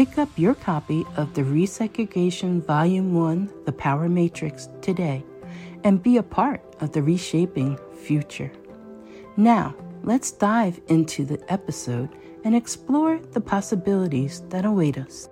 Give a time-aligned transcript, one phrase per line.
[0.00, 5.22] Pick up your copy of the Resegregation Volume 1 The Power Matrix today
[5.84, 8.50] and be a part of the reshaping future.
[9.36, 12.08] Now, let's dive into the episode
[12.44, 15.28] and explore the possibilities that await us.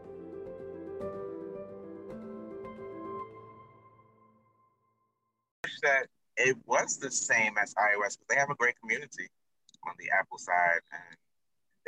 [5.81, 9.29] That it was the same as iOS, but they have a great community
[9.89, 11.17] on the Apple side, and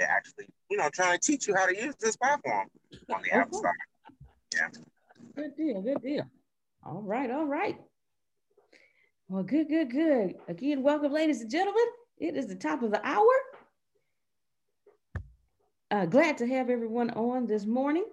[0.01, 2.69] they're actually, you know, trying to teach you how to use this platform
[3.15, 3.73] on the Apple side.
[4.55, 4.69] Yeah.
[5.37, 5.83] Good deal.
[5.83, 6.25] Good deal.
[6.85, 7.31] All right.
[7.31, 7.77] All right.
[9.29, 10.35] Well, good, good, good.
[10.49, 11.85] Again, welcome, ladies and gentlemen.
[12.19, 13.31] It is the top of the hour.
[15.91, 18.07] Uh, glad to have everyone on this morning.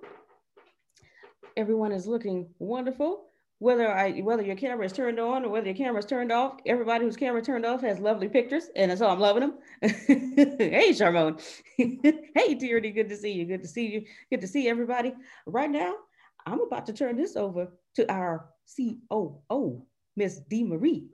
[1.55, 3.26] Everyone is looking wonderful
[3.59, 6.57] whether I whether your camera is turned on or whether your camera is turned off,
[6.65, 9.53] everybody whose camera turned off has lovely pictures, and so I'm loving them.
[9.81, 11.41] hey, Charmone.
[11.77, 13.45] hey, Tierney, good to see you.
[13.45, 14.05] Good to see you.
[14.29, 15.13] Good to see everybody.
[15.45, 15.95] Right now,
[16.45, 19.85] I'm about to turn this over to our COO,
[20.15, 20.63] Miss D.
[20.63, 21.07] Marie.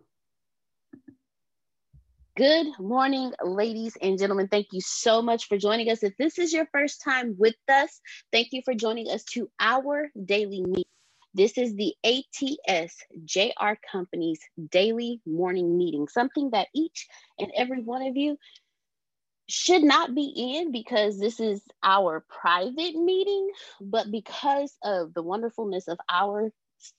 [2.36, 4.48] Good morning, ladies and gentlemen.
[4.48, 6.02] Thank you so much for joining us.
[6.02, 8.02] If this is your first time with us,
[8.32, 10.84] thank you for joining us to our daily meeting.
[11.34, 12.96] This is the ATS
[13.26, 14.40] JR Company's
[14.70, 17.08] daily morning meeting, something that each
[17.40, 18.38] and every one of you
[19.50, 23.50] should not be in because this is our private meeting,
[23.82, 26.52] but because of the wonderfulness of our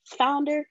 [0.04, 0.66] founder,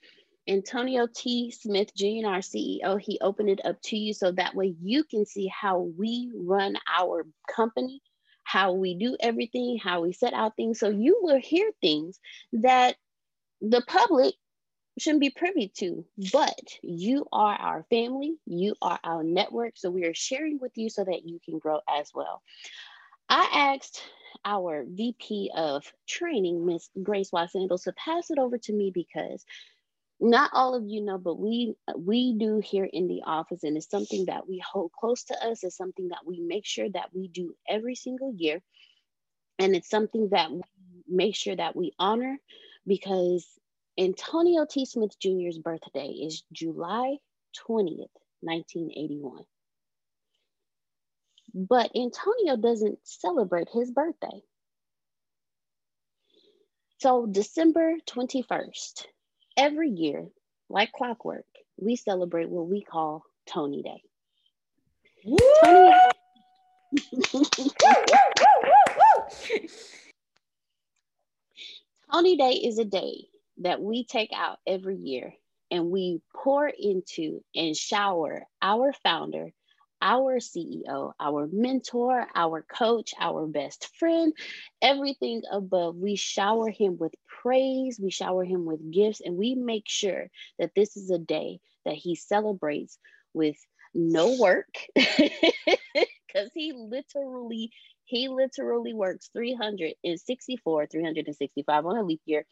[0.47, 1.51] Antonio T.
[1.51, 5.25] Smith Jr., our CEO, he opened it up to you so that way you can
[5.25, 8.01] see how we run our company,
[8.43, 10.79] how we do everything, how we set out things.
[10.79, 12.19] So you will hear things
[12.51, 12.97] that
[13.63, 14.35] the public
[14.99, 19.73] shouldn't be privy to, but you are our family, you are our network.
[19.75, 22.43] So we are sharing with you so that you can grow as well.
[23.29, 24.01] I asked
[24.45, 29.45] our VP of training, Miss Grace Sandals, to pass it over to me because
[30.19, 33.89] not all of you know, but we we do here in the office, and it's
[33.89, 35.63] something that we hold close to us.
[35.63, 38.61] It's something that we make sure that we do every single year,
[39.57, 40.61] and it's something that we
[41.07, 42.37] make sure that we honor
[42.85, 43.45] because
[43.97, 44.85] Antonio T.
[44.85, 47.17] Smith Jr.'s birthday is July
[47.67, 48.09] 20th,
[48.41, 49.43] 1981.
[51.53, 54.41] But Antonio doesn't celebrate his birthday.
[56.97, 59.05] So, December 21st,
[59.57, 60.29] every year,
[60.69, 61.45] like clockwork,
[61.77, 64.01] we celebrate what we call Tony Day.
[65.63, 65.93] Tony,
[72.13, 73.25] Tony Day is a day
[73.57, 75.33] that we take out every year
[75.71, 79.49] and we pour into and shower our founder,
[79.99, 84.31] our CEO, our mentor, our coach, our best friend,
[84.79, 85.95] everything above.
[85.95, 90.29] We shower him with praise, we shower him with gifts, and we make sure
[90.59, 92.99] that this is a day that he celebrates
[93.33, 93.57] with
[93.95, 97.71] no work because he literally
[98.05, 102.45] he literally works 364 365 on a leap year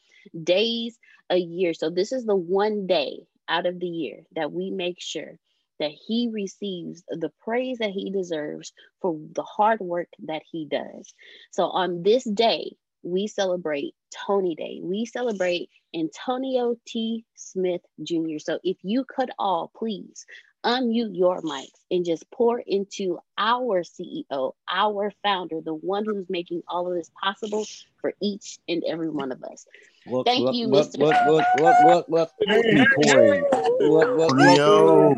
[0.44, 0.98] days
[1.30, 5.00] a year so this is the one day out of the year that we make
[5.00, 5.38] sure
[5.82, 8.72] that he receives the praise that he deserves
[9.02, 11.12] for the hard work that he does.
[11.50, 13.96] So on this day, we celebrate
[14.28, 14.80] Tony Day.
[14.84, 17.26] We celebrate Antonio T.
[17.34, 18.38] Smith Jr.
[18.38, 20.26] So if you could all please
[20.64, 26.64] unmute your mics and just pour into our CEO, our founder, the one who's making
[26.68, 27.66] all of this possible
[28.00, 29.66] for each and every one of us.
[30.08, 30.98] Look, Thank look, you, look, Mr.
[31.00, 33.46] Look, look, look, look, look, look, pouring.
[33.80, 35.16] Look, look, look, yo.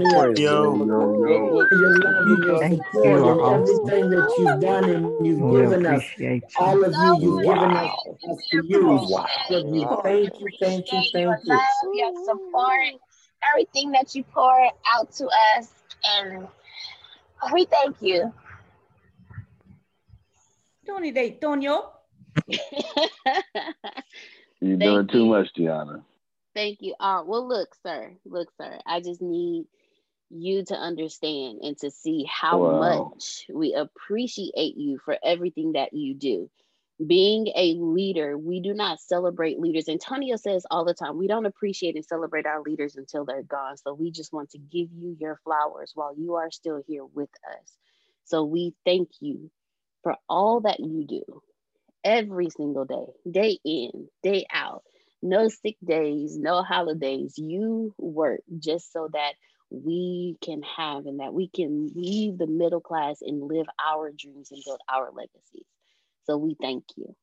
[0.00, 0.34] Yo.
[0.34, 0.68] Yo.
[2.46, 2.58] Yo.
[2.60, 6.04] Thank you for everything that you've done and you've given us.
[6.56, 7.90] All of you, you've given us,
[8.26, 9.10] us to use.
[9.10, 9.26] Wow.
[10.02, 11.60] Thank you, thank you, thank you.
[11.94, 12.94] Your support,
[13.52, 15.72] everything that you pour out to us,
[16.04, 16.48] and
[17.52, 18.32] we thank you.
[20.86, 21.92] Tony de Tonio.
[24.60, 25.26] You're doing too you.
[25.26, 26.02] much, Deanna.
[26.54, 26.94] Thank you.
[27.00, 28.12] Uh, well, look, sir.
[28.24, 28.78] Look, sir.
[28.86, 29.66] I just need
[30.30, 33.12] you to understand and to see how wow.
[33.14, 36.50] much we appreciate you for everything that you do.
[37.04, 39.88] Being a leader, we do not celebrate leaders.
[39.88, 43.76] Antonio says all the time, we don't appreciate and celebrate our leaders until they're gone.
[43.78, 47.30] So we just want to give you your flowers while you are still here with
[47.50, 47.76] us.
[48.26, 49.50] So we thank you
[50.04, 51.42] for all that you do
[52.04, 54.84] every single day, day in, day out.
[55.22, 57.34] No sick days, no holidays.
[57.38, 59.32] You work just so that
[59.70, 64.52] we can have and that we can leave the middle class and live our dreams
[64.52, 65.66] and build our legacies.
[66.26, 67.14] So we thank you.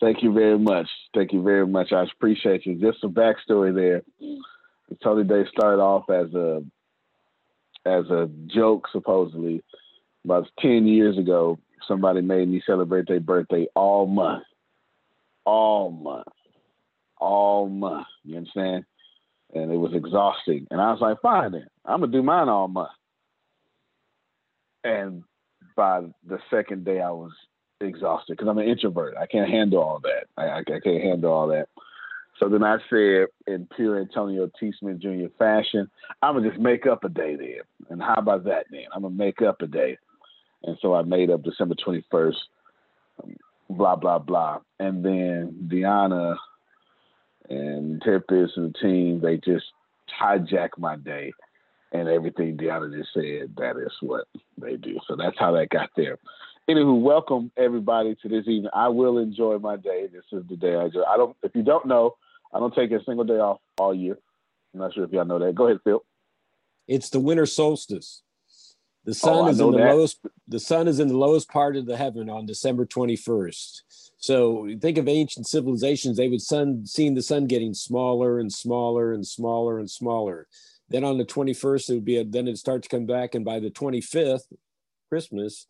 [0.00, 0.88] Thank you very much.
[1.14, 1.92] Thank you very much.
[1.92, 2.76] I appreciate you.
[2.76, 4.02] Just some backstory there.
[5.02, 6.62] Tony Day started off as a
[7.84, 9.62] as a joke, supposedly,
[10.24, 11.58] about 10 years ago
[11.88, 14.44] somebody made me celebrate their birthday all month.
[15.44, 16.26] All month.
[17.16, 18.06] All month.
[18.24, 18.84] You understand?
[19.54, 20.66] And it was exhausting.
[20.70, 21.66] And I was like, fine then.
[21.84, 22.90] I'm gonna do mine all month.
[24.84, 25.24] And
[25.78, 27.30] by the second day I was
[27.80, 29.14] exhausted because I'm an introvert.
[29.16, 30.24] I can't handle all that.
[30.36, 31.68] I, I, I can't handle all that.
[32.40, 34.72] So then I said, in pure Antonio T.
[34.78, 35.28] Smith Jr.
[35.38, 35.88] fashion,
[36.20, 37.62] I'm gonna just make up a day there.
[37.90, 38.84] And how about that, then?
[38.92, 39.96] I'm gonna make up a day.
[40.64, 42.34] And so I made up December 21st,
[43.22, 43.36] um,
[43.70, 44.58] blah, blah, blah.
[44.80, 46.36] And then Deanna
[47.48, 49.66] and Tempest and the team, they just
[50.20, 51.32] hijacked my day.
[51.92, 54.26] And everything Deanna just said, that is what
[54.60, 54.98] they do.
[55.06, 56.18] So that's how that got there.
[56.68, 58.70] Anywho, welcome everybody to this evening.
[58.74, 60.06] I will enjoy my day.
[60.12, 61.02] This is the day I enjoy.
[61.02, 61.34] I don't.
[61.42, 62.16] If you don't know,
[62.52, 64.18] I don't take a single day off all year.
[64.74, 65.54] I'm not sure if y'all know that.
[65.54, 66.04] Go ahead, Phil.
[66.86, 68.22] It's the winter solstice.
[69.04, 69.94] The oh, sun oh, is in the that.
[69.94, 70.18] lowest.
[70.46, 73.82] The sun is in the lowest part of the heaven on December 21st.
[74.18, 79.14] So think of ancient civilizations; they would sun seeing the sun getting smaller and smaller
[79.14, 80.48] and smaller and smaller.
[80.90, 83.44] Then on the 21st, it would be a, then it'd start to come back, and
[83.44, 84.44] by the 25th,
[85.08, 85.66] Christmas,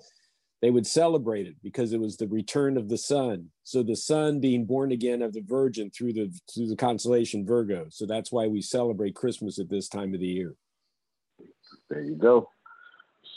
[0.60, 3.50] they would celebrate it because it was the return of the sun.
[3.62, 7.86] So the sun being born again of the Virgin through the through the constellation Virgo.
[7.90, 10.54] So that's why we celebrate Christmas at this time of the year.
[11.88, 12.50] There you go.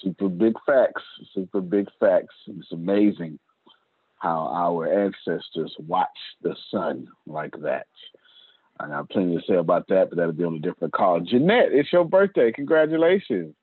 [0.01, 2.33] Super big facts, super big facts.
[2.47, 3.37] It's amazing
[4.17, 6.09] how our ancestors watched
[6.41, 7.87] the sun like that.
[8.83, 11.19] I got plenty to say about that, but that'll be on a different call.
[11.19, 12.51] Jeanette, it's your birthday.
[12.51, 13.53] Congratulations.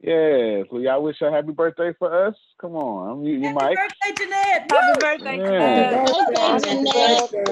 [0.00, 0.66] Yes.
[0.70, 2.34] Well, y'all wish a happy birthday for us.
[2.60, 3.10] Come on.
[3.10, 3.62] I'm muting your mic.
[3.62, 4.70] Happy birthday, Jeanette.
[4.70, 6.06] Happy birthday, yeah.
[6.38, 7.50] Happy birthday,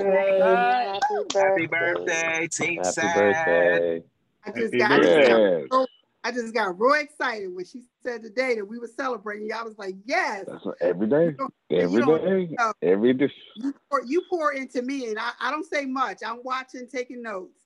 [1.38, 4.02] Happy birthday, Team Happy birthday.
[4.46, 5.88] I just got, I just got
[6.28, 9.50] I just got real excited when she said today that we were celebrating.
[9.50, 10.44] I was like, yes.
[10.46, 11.34] That's every day.
[11.70, 12.56] Every day.
[12.82, 13.32] Every day.
[13.56, 16.18] You pour, you pour into me, and I, I don't say much.
[16.26, 17.64] I'm watching, taking notes,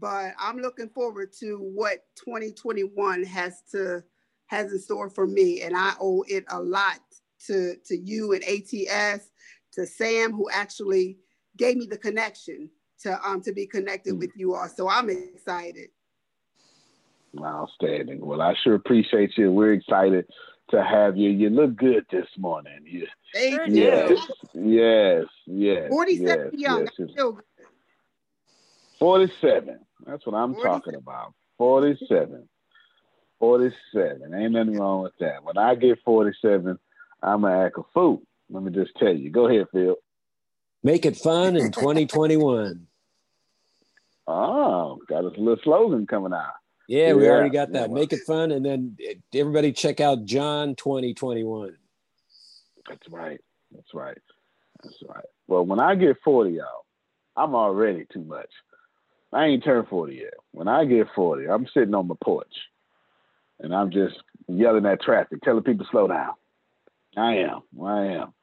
[0.00, 4.02] but I'm looking forward to what 2021 has to
[4.46, 6.98] has in store for me, and I owe it a lot
[7.46, 9.30] to to you and ATS,
[9.74, 11.18] to Sam who actually
[11.56, 12.68] gave me the connection
[13.02, 14.18] to um to be connected mm.
[14.18, 14.68] with you all.
[14.68, 15.90] So I'm excited.
[17.40, 18.24] Outstanding.
[18.24, 19.50] Well, I sure appreciate you.
[19.52, 20.26] We're excited
[20.70, 21.30] to have you.
[21.30, 22.80] You look good this morning.
[22.84, 24.20] You, Thank yes,
[24.54, 24.70] you.
[24.70, 25.88] Yes, yes.
[25.88, 26.80] 47 yes, young.
[26.98, 27.32] Yes, yes.
[28.98, 29.78] 47.
[30.06, 30.80] That's what I'm 47.
[30.80, 31.34] talking about.
[31.58, 32.48] 47.
[33.38, 34.34] 47.
[34.34, 35.42] Ain't nothing wrong with that.
[35.42, 36.78] When I get 47,
[37.22, 38.22] I'm going to act a fool.
[38.50, 39.30] Let me just tell you.
[39.30, 39.96] Go ahead, Phil.
[40.82, 42.86] Make it fun in 2021.
[44.26, 46.52] oh, got a little slogan coming out.
[46.88, 47.88] Yeah, yeah we already got that.
[47.88, 48.52] Yeah, Make it fun.
[48.52, 51.76] And then eh, everybody check out John 2021.
[52.88, 53.40] That's right.
[53.72, 54.18] That's right.
[54.82, 55.24] That's right.
[55.46, 56.84] Well, when I get 40, y'all,
[57.36, 58.50] I'm already too much.
[59.32, 60.34] I ain't turned 40 yet.
[60.50, 62.52] When I get 40, I'm sitting on my porch
[63.60, 64.16] and I'm just
[64.48, 66.32] yelling at traffic, telling people slow down.
[67.16, 67.60] I am.
[67.82, 68.34] I am.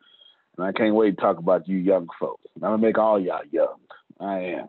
[0.58, 2.44] And I can't wait to talk about you young folks.
[2.56, 3.78] I'm gonna make all y'all young.
[4.20, 4.68] I am.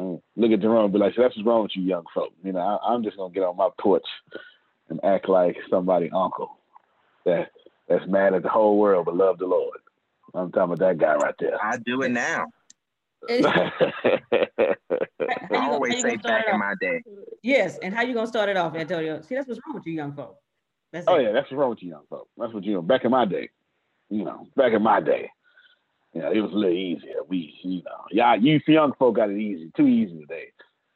[0.00, 2.32] And look at Jerome and be like, that's what's wrong with you young folk.
[2.42, 4.06] You know, I, am just gonna get on my porch
[4.88, 6.56] and act like somebody uncle
[7.26, 7.50] that
[7.86, 9.76] that's mad at the whole world but love the Lord.
[10.32, 11.62] I'm talking about that guy right there.
[11.62, 12.46] I do it now.
[13.28, 14.76] I
[15.52, 17.02] always say back in my day.
[17.42, 19.20] Yes, and how you gonna start it off, Antonio?
[19.20, 20.38] See, that's what's wrong with you young folk.
[20.94, 21.24] That's oh it.
[21.24, 22.26] yeah, that's what's wrong with you young folk.
[22.38, 22.80] That's what you know.
[22.80, 23.50] Back in my day,
[24.08, 25.30] you know, back in my day,
[26.12, 27.22] you know, it was a little easier.
[27.28, 30.48] We, you know, y'all, you young folk got it easy, too easy today.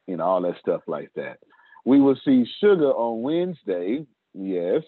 [0.07, 1.39] You know, all that stuff like that.
[1.85, 4.07] We will see Sugar on Wednesday.
[4.35, 4.83] Yes,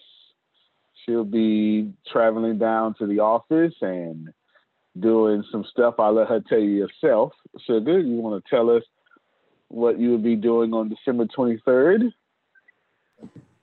[1.05, 4.29] she'll be traveling down to the office and
[4.99, 5.95] doing some stuff.
[5.99, 7.31] I'll let her tell you yourself.
[7.65, 8.83] Sugar, you want to tell us
[9.69, 12.11] what you will be doing on December 23rd?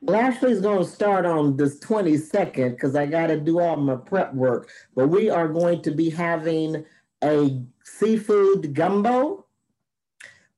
[0.07, 4.35] Lashley's going to start on this 22nd because I got to do all my prep
[4.35, 4.69] work.
[4.95, 6.85] But we are going to be having
[7.23, 9.47] a seafood gumbo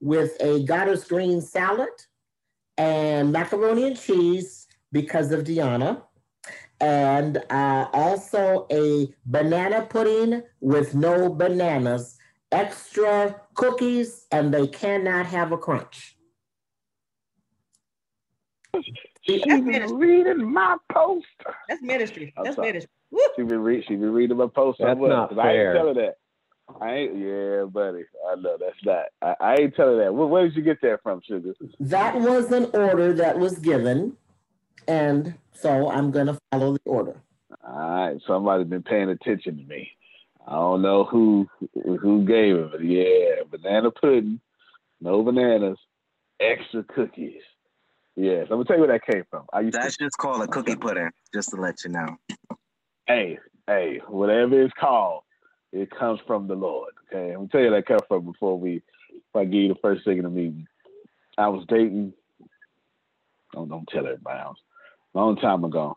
[0.01, 1.89] with a goddess green salad
[2.77, 6.03] and macaroni and cheese because of Deanna
[6.81, 12.19] and uh, also a banana pudding with no bananas,
[12.51, 16.17] extra cookies, and they cannot have a crunch.
[19.27, 21.55] She's been reading my poster.
[21.69, 22.33] That's ministry.
[22.43, 22.91] That's ministry.
[23.37, 23.85] She been read.
[23.89, 24.79] She been reading my post.
[24.81, 25.41] That's not fair.
[25.41, 26.17] I ain't telling that.
[26.81, 27.17] I ain't.
[27.19, 28.05] Yeah, buddy.
[28.31, 29.07] I know that's not.
[29.23, 30.15] I, I ain't telling her that.
[30.15, 31.55] Where, where did you get that from, Sugar?
[31.81, 34.17] That was an order that was given
[34.89, 37.21] and so I'm going to follow the order.
[37.67, 38.21] All right.
[38.27, 39.91] Somebody's been paying attention to me.
[40.47, 44.41] I don't know who who gave it, but yeah, banana pudding,
[45.01, 45.79] no bananas,
[46.39, 47.43] extra cookies.
[48.17, 49.45] Yes, I'm gonna tell you where that came from.
[49.53, 52.17] I used That's to, just called a cookie pudding, just to let you know.
[53.07, 55.23] Hey, hey, whatever it's called,
[55.73, 56.95] it comes from the Lord.
[57.13, 59.69] Okay, I'm gonna tell you where that comes from before we, if I give you
[59.69, 60.67] the first thing in the meeting.
[61.37, 62.15] I was dating.
[63.53, 64.59] Don't don't tell everybody else
[65.17, 65.97] long time ago.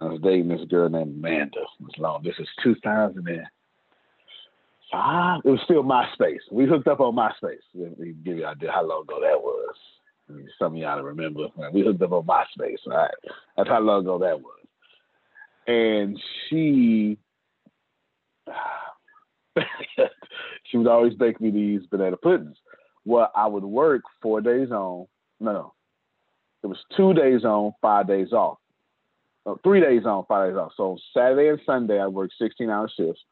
[0.00, 1.58] I was dating this girl named Amanda.
[1.58, 2.22] It was long.
[2.22, 5.40] This is 2005.
[5.44, 6.38] It was still MySpace.
[6.52, 7.64] We hooked up on MySpace.
[7.74, 9.74] Let me give you an idea how long ago that was.
[10.58, 11.46] Some of y'all to remember.
[11.72, 12.86] We hooked up on MySpace.
[12.86, 13.10] Right.
[13.56, 14.54] That's how long ago that was.
[15.66, 17.18] And she,
[20.64, 22.56] she would always bake me these banana puddings.
[23.04, 25.06] Well, I would work four days on.
[25.40, 25.74] No, no.
[26.62, 28.58] It was two days on, five days off.
[29.62, 30.72] Three days on, five days off.
[30.76, 33.22] So Saturday and Sunday I worked 16 hour shifts.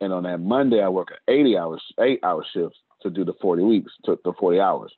[0.00, 3.62] And on that Monday I work 80 hours, eight hour shifts to do the 40
[3.62, 4.92] weeks, to the 40 hours.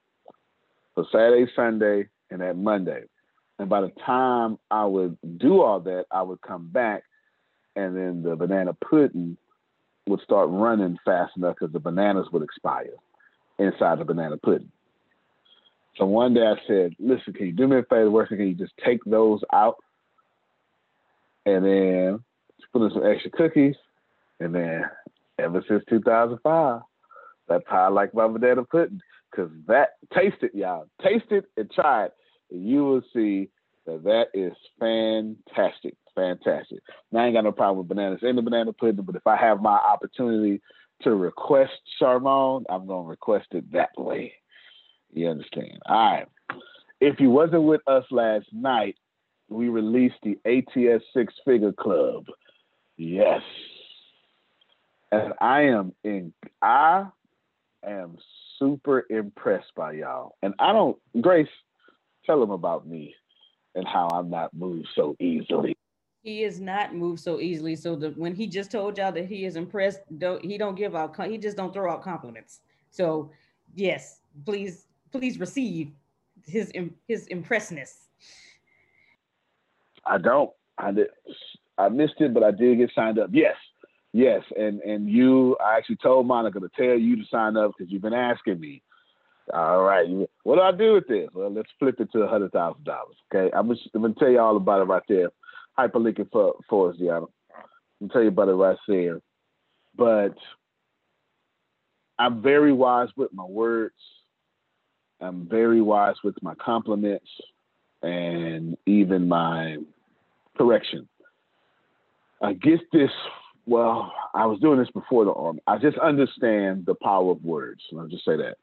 [0.95, 3.05] So Saturday, Sunday, and that Monday.
[3.59, 7.05] And by the time I would do all that, I would come back
[7.77, 9.37] and then the banana pudding
[10.07, 12.95] would start running fast enough because the bananas would expire
[13.59, 14.71] inside the banana pudding.
[15.97, 18.55] So one day I said, listen, can you do me a favor, Worst can you
[18.55, 19.77] just take those out?
[21.45, 22.25] And then
[22.73, 23.77] put in some extra cookies.
[24.41, 24.85] And then
[25.39, 26.81] ever since 2005,
[27.49, 29.01] that's how I like my banana pudding.
[29.35, 30.89] Cause that taste it, y'all.
[31.03, 32.13] Taste it and try it.
[32.51, 33.49] And you will see
[33.87, 35.97] that that is fantastic.
[36.15, 36.81] Fantastic.
[37.11, 39.37] Now I ain't got no problem with bananas in the banana pudding, but if I
[39.37, 40.61] have my opportunity
[41.03, 44.35] to request Charmon, I'm gonna request it that way.
[45.13, 45.79] You understand?
[45.87, 46.27] All right.
[47.01, 48.97] If you wasn't with us last night,
[49.49, 52.27] we released the ATS Six Figure Club.
[52.97, 53.43] Yes.
[55.11, 57.07] And I am in I
[57.85, 58.17] am
[58.63, 60.37] super impressed by y'all.
[60.43, 61.49] And I don't Grace,
[62.25, 63.15] tell them about me
[63.75, 65.77] and how I'm not moved so easily.
[66.23, 67.75] He is not moved so easily.
[67.75, 70.95] So the, when he just told y'all that he is impressed, don't he don't give
[70.95, 72.61] out he just don't throw out compliments.
[72.91, 73.31] So
[73.75, 75.91] yes, please please receive
[76.47, 76.73] his
[77.09, 78.09] his impressness.
[80.05, 80.51] I don't.
[80.79, 81.09] I did.
[81.79, 83.31] I missed it, but I did get signed up.
[83.33, 83.57] Yes,
[84.13, 85.57] yes, and and you.
[85.65, 88.83] I actually told Monica to tell you to sign up because you've been asking me.
[89.53, 90.07] All right,
[90.45, 91.29] what do I do with this?
[91.35, 93.17] Well, let's flip it to a hundred thousand dollars.
[93.35, 95.31] Okay, I'm, just, I'm gonna tell you all about it right there.
[95.79, 97.29] Hyperlinking for for us, Deanna.
[98.01, 99.21] I'm tell you about it right there.
[99.97, 100.35] But
[102.19, 103.95] I'm very wise with my words.
[105.21, 107.29] I'm very wise with my compliments
[108.03, 109.77] and even my
[110.57, 111.09] correction.
[112.43, 113.11] I get this.
[113.67, 115.61] Well, I was doing this before the army.
[115.67, 117.83] I just understand the power of words.
[117.97, 118.57] I'll just say that.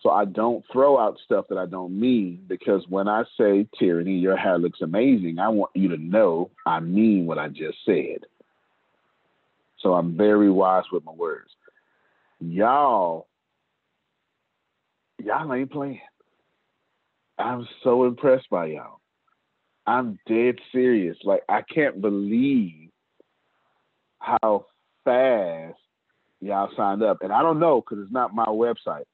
[0.00, 4.18] So I don't throw out stuff that I don't mean because when I say Tierney,
[4.18, 8.18] your hair looks amazing, I want you to know I mean what I just said.
[9.78, 11.50] So I'm very wise with my words.
[12.40, 13.28] Y'all,
[15.22, 16.00] y'all ain't playing.
[17.38, 19.00] I'm so impressed by y'all.
[19.86, 21.16] I'm dead serious.
[21.24, 22.83] Like I can't believe
[24.24, 24.66] how
[25.04, 25.78] fast
[26.40, 27.18] y'all signed up.
[27.22, 29.04] And I don't know because it's not my website.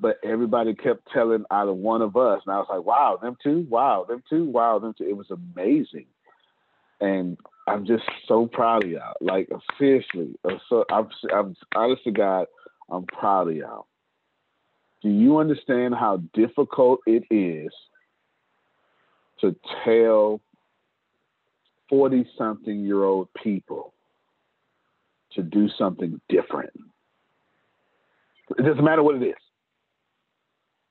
[0.00, 3.66] But everybody kept telling either one of us, and I was like, "Wow, them two!
[3.68, 4.44] Wow, them two!
[4.44, 5.08] Wow, them two!
[5.08, 6.06] It was amazing."
[7.00, 9.14] And I'm just so proud of y'all.
[9.20, 10.36] Like seriously,
[10.68, 12.46] so I'm, I'm honest to God,
[12.88, 13.86] I'm proud of y'all.
[15.02, 17.72] Do you understand how difficult it is
[19.40, 20.40] to tell
[21.88, 23.94] 40 something year old people
[25.38, 26.70] to do something different?
[28.58, 29.34] It doesn't matter what it is.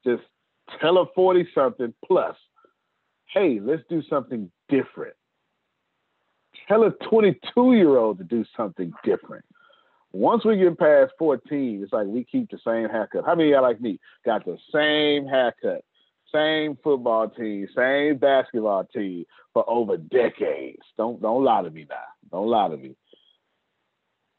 [0.05, 0.23] Just
[0.79, 2.35] tell a 40 something plus,
[3.33, 5.15] hey, let's do something different.
[6.67, 9.45] Tell a 22 year old to do something different.
[10.13, 13.25] Once we get past 14, it's like we keep the same haircut.
[13.25, 15.83] How many of y'all like me got the same haircut,
[16.33, 20.81] same football team, same basketball team for over decades?
[20.97, 21.95] Don't don't lie to me now.
[22.31, 22.95] Don't lie to me.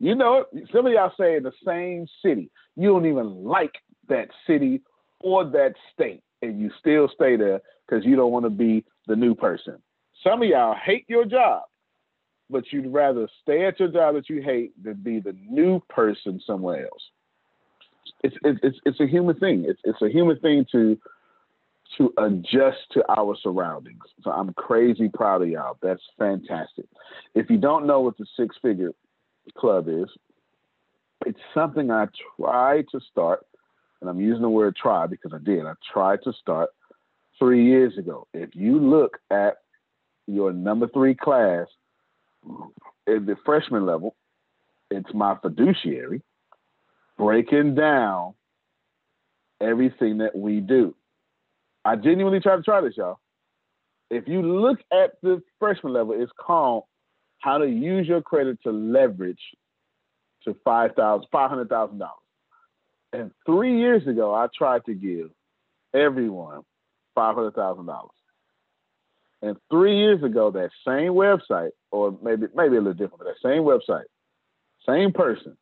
[0.01, 3.75] You know, some of y'all say in the same city, you don't even like
[4.09, 4.83] that city
[5.21, 9.17] or that state, and you still stay there because you don't want to be the
[9.17, 9.79] new person.
[10.23, 11.63] Some of y'all hate your job
[12.51, 16.41] but you'd rather stay at your job that you hate than be the new person
[16.47, 17.03] somewhere else.
[18.23, 19.65] It's it's it's a human thing.
[19.69, 20.99] It's it's a human thing to
[21.99, 24.03] to adjust to our surroundings.
[24.23, 25.79] So I'm crazy proud of y'all.
[25.83, 26.87] That's fantastic.
[27.35, 28.93] If you don't know what the six figure
[29.57, 30.09] club is,
[31.27, 32.07] it's something I
[32.37, 33.45] tried to start,
[34.01, 35.67] and I'm using the word try because I did.
[35.67, 36.71] I tried to start
[37.39, 38.27] three years ago.
[38.33, 39.57] If you look at
[40.27, 41.67] your number three class,
[42.47, 44.15] at the freshman level,
[44.91, 46.23] it's my fiduciary
[47.17, 48.35] breaking down
[49.61, 50.95] everything that we do.
[51.85, 53.19] I genuinely try to try this, y'all.
[54.11, 56.85] If you look at the freshman level, it's called
[57.39, 59.41] How to Use Your Credit to Leverage
[60.45, 61.25] to $500,000.
[61.33, 62.11] $500,
[63.13, 65.31] and three years ago, I tried to give
[65.95, 66.63] everyone
[67.17, 68.09] $500,000.
[69.41, 73.37] And three years ago, that same website, or maybe maybe a little different, but that
[73.43, 74.05] same website,
[74.85, 75.57] same person,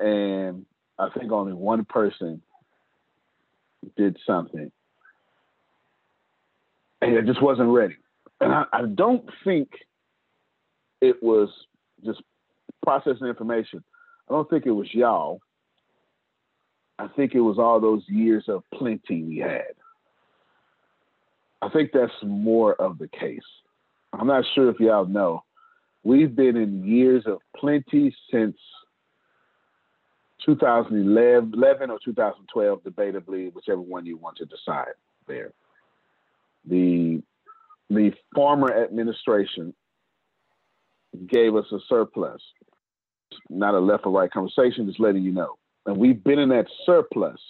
[0.00, 0.66] and
[0.98, 2.42] I think only one person
[3.96, 4.72] did something,
[7.00, 7.96] and it just wasn't ready.
[8.40, 9.70] And I, I don't think
[11.02, 11.50] it was
[12.04, 12.22] just
[12.82, 13.84] processing information.
[14.30, 15.40] I don't think it was y'all.
[16.98, 19.74] I think it was all those years of plenty we had.
[21.60, 23.40] I think that's more of the case.
[24.12, 25.42] I'm not sure if y'all know.
[26.04, 28.56] We've been in years of plenty since
[30.44, 34.94] 2011 or 2012, debatably, whichever one you want to decide
[35.26, 35.52] there.
[36.68, 37.22] The
[37.90, 39.74] the former administration
[41.26, 42.40] gave us a surplus.
[43.48, 45.56] Not a left or right conversation, just letting you know.
[45.86, 47.40] And we've been in that surplus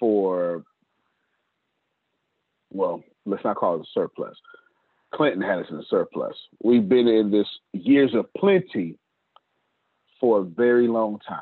[0.00, 0.64] for
[2.72, 4.36] well, let's not call it a surplus.
[5.14, 6.34] Clinton had us in a surplus.
[6.62, 8.98] We've been in this years of plenty
[10.18, 11.40] for a very long time.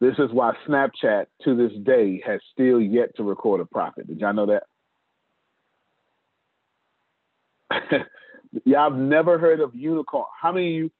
[0.00, 4.06] This is why Snapchat to this day has still yet to record a profit.
[4.06, 4.62] Did y'all know that?
[8.64, 10.26] y'all have never heard of unicorn.
[10.40, 10.90] How many of you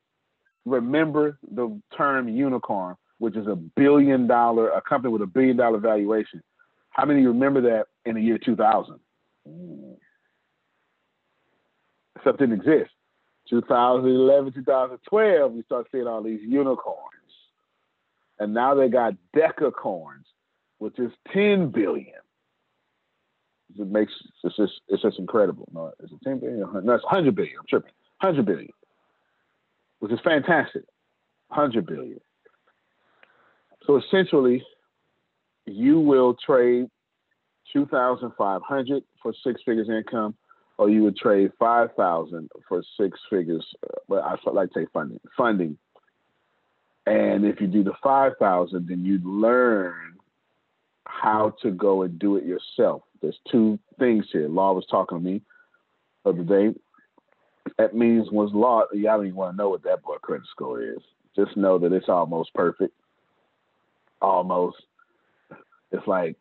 [0.65, 5.79] remember the term unicorn, which is a billion dollar, a company with a billion dollar
[5.79, 6.43] valuation?
[6.91, 8.99] How many of you remember that in the year 2000?
[9.47, 9.93] Hmm.
[12.17, 12.91] Except didn't exist.
[13.51, 16.99] 2011, 2012, we start seeing all these unicorns.
[18.39, 20.25] And now they got decacorns,
[20.79, 22.15] which is 10 billion.
[23.77, 24.13] It makes
[24.45, 25.69] it's just it's just incredible.
[25.73, 26.61] No, it's a ten billion.
[26.85, 27.55] No, it's hundred billion.
[27.59, 27.93] I'm tripping.
[28.21, 28.71] Hundred billion,
[30.01, 30.83] which is fantastic.
[31.51, 32.21] Hundred billion.
[33.87, 34.63] So essentially,
[35.67, 36.87] you will trade
[37.73, 40.35] two thousand five hundred for six figures income,
[40.79, 43.67] or you would trade five thousand for six figures.
[44.09, 45.21] But uh, I like to say funding.
[45.37, 45.77] Funding.
[47.07, 50.15] And if you do the five thousand, then you learn
[51.07, 53.03] how to go and do it yourself.
[53.21, 54.49] There's two things here.
[54.49, 55.43] Law was talking to me
[56.25, 56.79] the other day.
[57.77, 58.85] That means was law.
[58.93, 60.99] Y'all don't even want to know what that boy credit score is.
[61.37, 62.95] Just know that it's almost perfect.
[64.21, 64.77] Almost.
[65.93, 66.37] It's like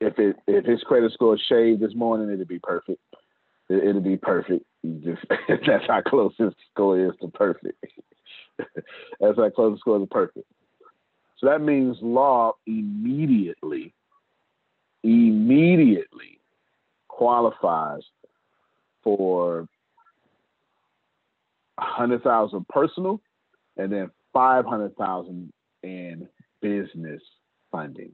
[0.00, 3.00] if it if his credit score shaved this morning, it'd be perfect.
[3.68, 4.64] It, it'd be perfect.
[5.02, 7.84] Just that's how close his score is to perfect.
[8.58, 10.46] that's how close the score is to perfect.
[11.38, 13.94] So that means law immediately,
[15.02, 16.40] immediately
[17.08, 18.02] qualifies
[19.02, 19.68] for
[21.78, 23.20] a hundred thousand personal
[23.76, 26.28] and then five hundred thousand in
[26.60, 27.22] business
[27.70, 28.12] funding.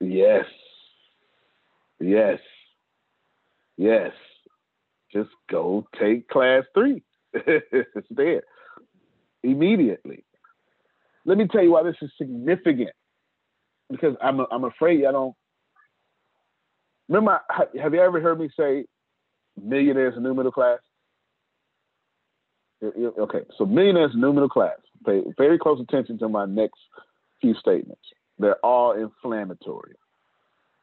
[0.00, 0.44] Yes.
[2.00, 2.38] Yes.
[3.76, 4.12] Yes.
[5.12, 7.02] Just go take class three.
[7.32, 8.42] it's there
[9.42, 10.24] immediately.
[11.24, 12.90] Let me tell you why this is significant.
[13.90, 15.34] Because I'm I'm afraid I don't
[17.08, 17.40] remember.
[17.80, 18.84] Have you ever heard me say
[19.60, 20.78] millionaires and new middle class?
[22.82, 24.76] Okay, so millionaires and new middle class.
[25.04, 26.78] Pay very close attention to my next
[27.40, 28.02] few statements.
[28.38, 29.94] They're all inflammatory.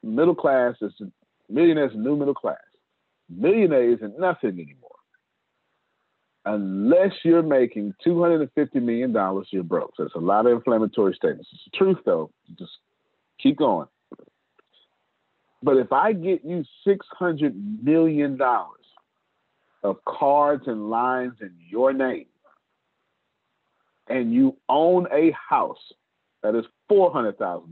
[0.04, 0.94] Middle class is
[1.50, 2.58] millionaires and new middle class.
[3.30, 4.96] Millionaire isn't nothing anymore
[6.46, 9.14] unless you're making $250 million,
[9.50, 9.94] you're broke.
[9.98, 11.50] So it's a lot of inflammatory statements.
[11.52, 12.32] It's the truth, though.
[12.58, 12.72] Just
[13.42, 13.88] keep going.
[15.64, 18.40] But if I get you $600 million
[19.84, 22.28] of cards and lines in your name,
[24.08, 25.94] and you own a house
[26.44, 27.66] that is $400,000,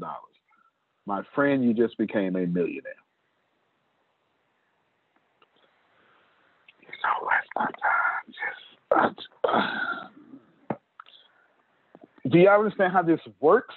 [1.05, 2.93] my friend, you just became a millionaire.
[7.03, 7.67] That's my
[8.91, 9.09] uh,
[9.43, 9.57] uh.
[12.29, 13.75] do y'all understand how this works?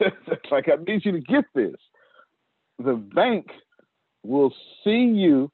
[0.50, 1.76] like I need you to get this.
[2.78, 3.46] The bank
[4.22, 4.52] will
[4.84, 5.50] see you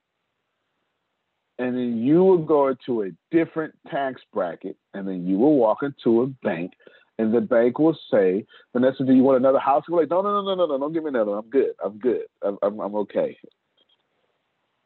[1.58, 5.78] and then you will go into a different tax bracket, and then you will walk
[5.82, 6.72] into a bank,
[7.18, 9.84] and the bank will say, Vanessa, do you want another house?
[9.88, 11.36] You're like, no, no, no, no, no, no, don't give me another.
[11.36, 11.72] I'm good.
[11.84, 12.24] I'm good.
[12.42, 13.36] I'm, I'm, I'm okay.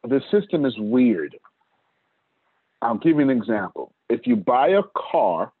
[0.03, 1.35] The system is weird.
[2.81, 3.93] I'll give you an example.
[4.09, 5.51] If you buy a car,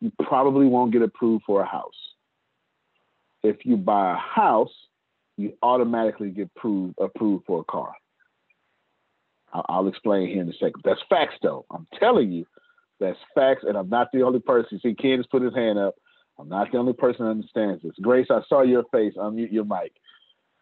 [0.00, 1.90] you probably won't get approved for a house.
[3.48, 4.74] If you buy a house,
[5.36, 7.92] you automatically get approved, approved for a car.
[9.52, 10.82] I'll, I'll explain here in a second.
[10.84, 11.64] That's facts, though.
[11.70, 12.46] I'm telling you,
[13.00, 14.80] that's facts, and I'm not the only person.
[14.82, 15.94] See, Ken just put his hand up.
[16.38, 17.92] I'm not the only person that understands this.
[18.02, 19.14] Grace, I saw your face.
[19.16, 19.92] Unmute your mic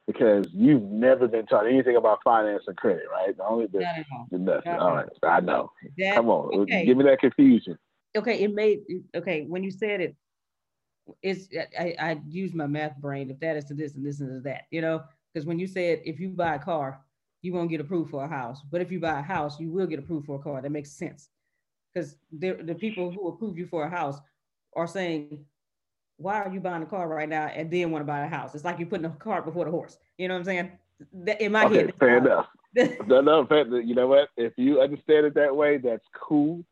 [0.07, 3.37] because you've never been taught anything about finance and credit, right?
[3.37, 3.85] The only the,
[4.31, 4.73] the nothing.
[4.73, 5.73] All right, I know.
[5.99, 6.87] That, Come on, okay.
[6.87, 7.77] give me that confusion.
[8.17, 8.81] Okay, it made
[9.15, 10.17] okay when you said it.
[11.23, 13.31] It's I, I use my math brain.
[13.31, 16.01] If that is to this and this is that, you know, because when you said
[16.05, 17.01] if you buy a car,
[17.43, 19.87] you won't get approved for a house, but if you buy a house, you will
[19.87, 20.61] get approved for a car.
[20.61, 21.29] That makes sense
[21.95, 24.19] because the people who approve you for a house
[24.75, 25.45] are saying
[26.19, 28.55] why are you buying a car right now and then want to buy a house?
[28.55, 29.99] It's like you're putting a cart before the horse.
[30.19, 30.73] You know what I'm saying?
[31.41, 31.95] In my okay, head.
[31.99, 32.47] Fair enough.
[33.07, 33.47] no, no,
[33.79, 34.29] you know what?
[34.37, 36.65] If you understand it that way, that's cool.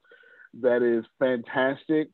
[0.60, 2.08] That is fantastic.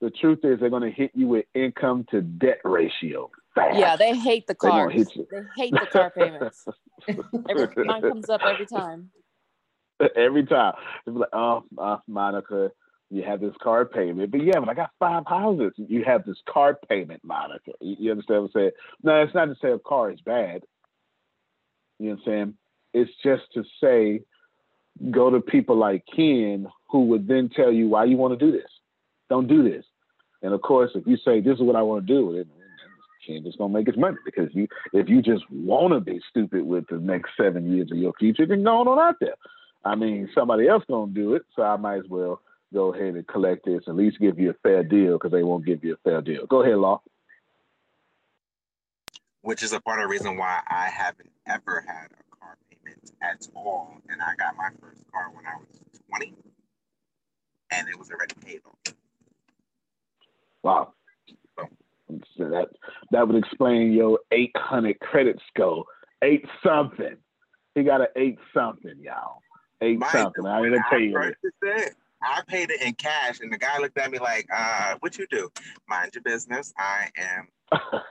[0.00, 3.30] The truth is, they're going to hit you with income to debt ratio.
[3.54, 3.78] Fast.
[3.78, 4.92] Yeah, they hate the cars.
[4.94, 6.64] They they hate the car payments.
[7.48, 9.10] every, mine comes up every time.
[10.16, 10.74] Every time.
[11.06, 12.70] It's like, oh, uh, Monica,
[13.10, 14.30] you have this car payment.
[14.30, 15.72] But yeah, but I got five houses.
[15.76, 17.72] You have this car payment, Monica.
[17.80, 18.70] You, you understand what I'm saying?
[19.02, 20.62] No, it's not to say a car is bad.
[21.98, 22.54] You know what I'm saying?
[22.94, 24.22] It's just to say
[25.10, 28.52] go to people like Ken who would then tell you why you want to do
[28.52, 28.70] this.
[29.28, 29.84] Don't do this.
[30.42, 32.46] And of course, if you say this is what I want to do, then
[33.44, 36.86] just gonna make his money because you if you just want to be stupid with
[36.88, 39.36] the next seven years of your future, then go on out there.
[39.84, 42.40] I mean, somebody else gonna do it, so I might as well
[42.72, 45.64] go ahead and collect this, at least give you a fair deal because they won't
[45.64, 46.46] give you a fair deal.
[46.46, 47.02] Go ahead, Law.
[49.42, 53.12] Which is a part of the reason why I haven't ever had a car payment
[53.22, 53.94] at all.
[54.08, 56.34] And I got my first car when I was 20
[57.72, 58.94] and it was already paid off.
[60.62, 60.92] Wow.
[62.36, 62.68] So that
[63.12, 65.84] that would explain your 800 credit score.
[66.22, 67.16] Eight something.
[67.74, 69.38] He got an eight something, y'all.
[69.80, 70.46] Eight Mind something.
[70.46, 71.32] I didn't tell you.
[71.62, 75.16] It, I paid it in cash, and the guy looked at me like, uh, "What
[75.16, 75.50] you do?
[75.88, 76.72] Mind your business.
[76.76, 77.48] I am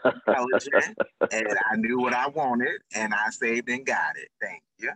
[0.06, 0.98] intelligent,
[1.32, 4.30] and I knew what I wanted, and I saved and got it.
[4.42, 4.92] Thank you."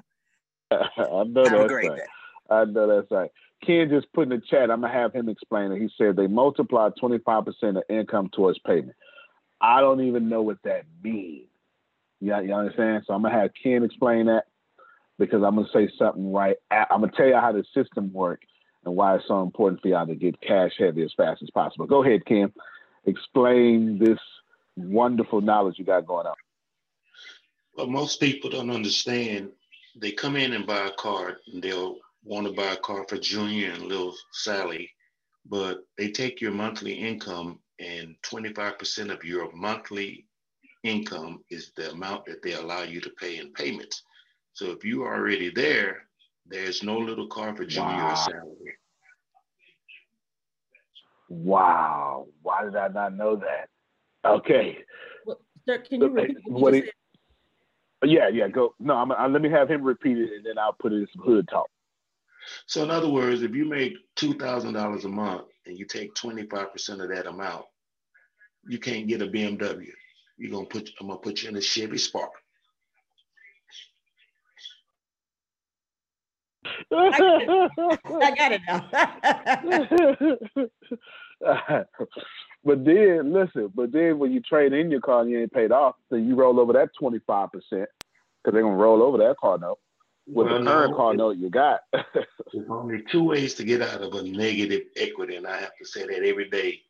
[0.72, 1.98] I know have that's right.
[1.98, 2.06] Day.
[2.50, 3.30] I know that's right.
[3.66, 4.72] Ken just put in the chat.
[4.72, 5.82] I'm gonna have him explain it.
[5.82, 8.96] He said they multiply 25% of income towards payment.
[9.62, 11.48] I don't even know what that means.
[12.20, 13.04] You, you understand?
[13.08, 14.46] So I'm gonna have Ken explain that
[15.18, 16.58] because I'm gonna say something right.
[16.72, 18.48] I'm gonna tell you how the system works
[18.86, 21.86] and why it's so important for y'all to get cash heavy as fast as possible.
[21.86, 22.52] Go ahead, Ken.
[23.06, 24.20] Explain this
[24.76, 26.36] wonderful knowledge you got going on.
[27.76, 29.50] Well, most people don't understand.
[29.96, 33.18] They come in and buy a car and they'll want to buy a car for
[33.18, 34.90] Junior and little Sally,
[35.46, 40.26] but they take your monthly income and 25% of your monthly
[40.84, 44.04] income is the amount that they allow you to pay in payments.
[44.54, 46.08] So if you are already there,
[46.46, 48.12] there's no little car for Junior wow.
[48.12, 48.56] or Sally.
[51.30, 52.28] Wow.
[52.42, 53.70] Why did I not know that?
[54.26, 54.78] Okay.
[55.26, 56.84] Well, sir, can you uh, repeat what, what
[58.04, 58.76] Yeah, yeah, go.
[58.80, 61.08] No, I'm, I, let me have him repeat it and then I'll put it in
[61.16, 61.68] some hood talk.
[62.66, 67.10] So in other words, if you make $2,000 a month and you take 25% of
[67.10, 67.66] that amount,
[68.68, 69.88] you can't get a BMW.
[70.38, 72.32] You're gonna put I'm gonna put you in a Chevy Spark.
[76.92, 78.90] I got it now.
[82.64, 85.72] but then listen, but then when you trade in your car and you ain't paid
[85.72, 87.86] off, then you roll over that 25% because
[88.46, 89.80] they're gonna roll over that car note
[90.26, 91.82] with well, the current no, note you got.
[91.92, 95.86] there's only two ways to get out of a negative equity, and I have to
[95.86, 96.82] say that every day.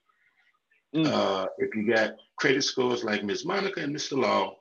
[0.95, 1.07] Mm.
[1.07, 4.17] Uh, if you got credit scores like Miss Monica and Mr.
[4.17, 4.57] Law,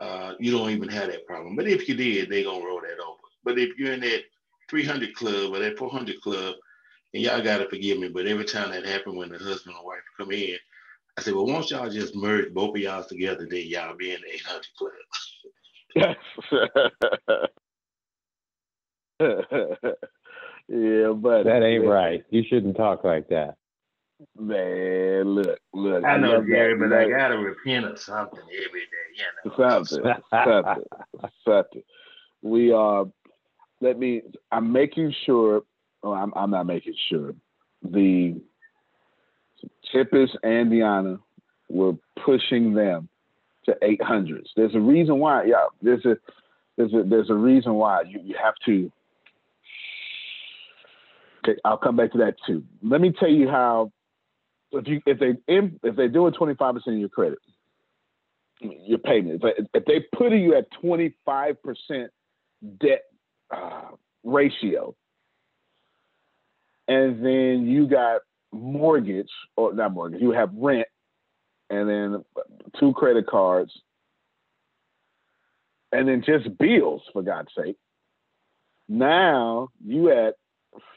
[0.00, 1.54] uh, you don't even have that problem.
[1.56, 3.18] But if you did, they're gonna roll that over.
[3.44, 4.22] But if you're in that
[4.68, 6.56] 300 club or that 400 club,
[7.14, 9.98] and y'all gotta forgive me, but every time that happened when the husband and wife
[10.16, 10.56] come in,
[11.16, 14.20] I said, well, once y'all just merge both of y'all together, then y'all be in
[14.20, 14.92] the 800 club.
[19.20, 21.90] yeah, but that ain't man.
[21.90, 22.24] right.
[22.30, 23.56] You shouldn't talk like that.
[24.38, 26.04] Man, look, look.
[26.04, 29.08] I know, Gary, but I gotta repent of something every day.
[29.14, 30.84] You know, something, something,
[31.44, 31.82] something.
[32.42, 33.02] We are.
[33.02, 33.04] Uh,
[33.80, 34.22] let me.
[34.52, 35.62] I'm making sure.
[36.02, 36.32] Oh, I'm.
[36.36, 37.32] I'm not making sure.
[37.82, 38.40] The
[39.92, 41.20] Tempest and Deanna,
[41.68, 43.08] we're pushing them
[43.66, 44.48] to 800s.
[44.56, 45.44] There's a reason why.
[45.44, 46.16] Yeah, there's a
[46.76, 48.90] there's a there's a reason why you, you have to
[51.48, 52.64] Okay, I'll come back to that too.
[52.82, 53.92] Let me tell you how
[54.72, 57.38] if you if they if they do doing twenty five percent of your credit,
[58.60, 59.42] your payment.
[59.42, 62.10] If, if they put you at twenty five percent
[62.80, 63.02] debt
[63.50, 63.90] uh,
[64.24, 64.94] ratio,
[66.86, 70.88] and then you got mortgage or not mortgage, you have rent,
[71.70, 72.24] and then
[72.78, 73.72] two credit cards,
[75.92, 77.76] and then just bills for God's sake.
[78.88, 80.34] Now you at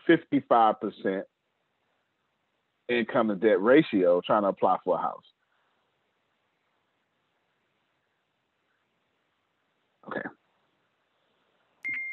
[0.07, 1.23] 55%
[2.89, 5.23] income to debt ratio trying to apply for a house.
[10.07, 10.21] Okay.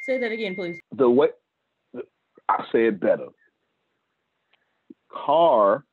[0.05, 0.79] Say that again, please.
[0.97, 1.29] The way
[2.49, 3.29] I say it better.
[5.13, 5.85] Car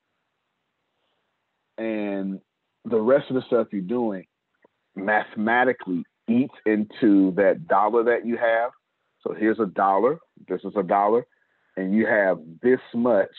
[1.77, 2.39] and
[2.85, 4.25] the rest of the stuff you're doing
[4.95, 8.71] mathematically eats into that dollar that you have.
[9.21, 10.19] So here's a dollar.
[10.47, 11.25] This is a dollar
[11.77, 13.31] and you have this much,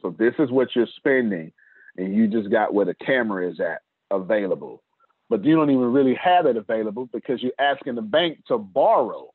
[0.00, 1.52] so this is what you're spending,
[1.96, 4.82] and you just got where the camera is at available.
[5.30, 9.32] But you don't even really have it available because you're asking the bank to borrow.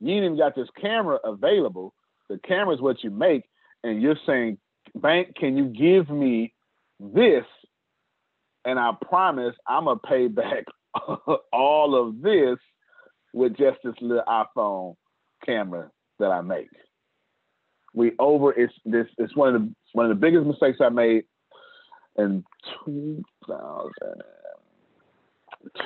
[0.00, 1.92] You ain't even got this camera available.
[2.28, 3.44] The camera is what you make,
[3.84, 4.58] and you're saying,
[4.94, 6.54] Bank, can you give me
[6.98, 7.44] this?
[8.64, 10.64] And I promise I'm gonna pay back
[11.52, 12.58] all of this
[13.32, 14.96] with just this little iPhone
[15.44, 16.68] camera that I make
[17.94, 21.24] we over it's this it's one of the one of the biggest mistakes I made
[22.16, 22.44] in
[22.84, 23.92] 2000,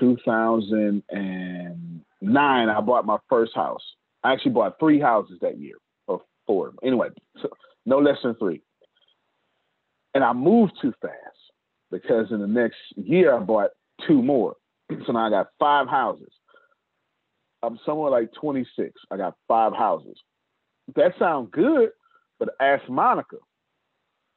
[0.00, 3.82] 2009 I bought my first house.
[4.22, 5.74] I actually bought three houses that year
[6.06, 6.72] or four.
[6.82, 7.08] Anyway,
[7.40, 7.48] so
[7.86, 8.62] no less than three.
[10.14, 11.16] And I moved too fast
[11.90, 13.70] because in the next year I bought
[14.06, 14.54] two more.
[15.06, 16.30] So now I got five houses.
[17.62, 18.92] I'm somewhere like 26.
[19.10, 20.18] I got five houses
[20.94, 21.90] that sounds good,
[22.38, 23.36] but ask Monica.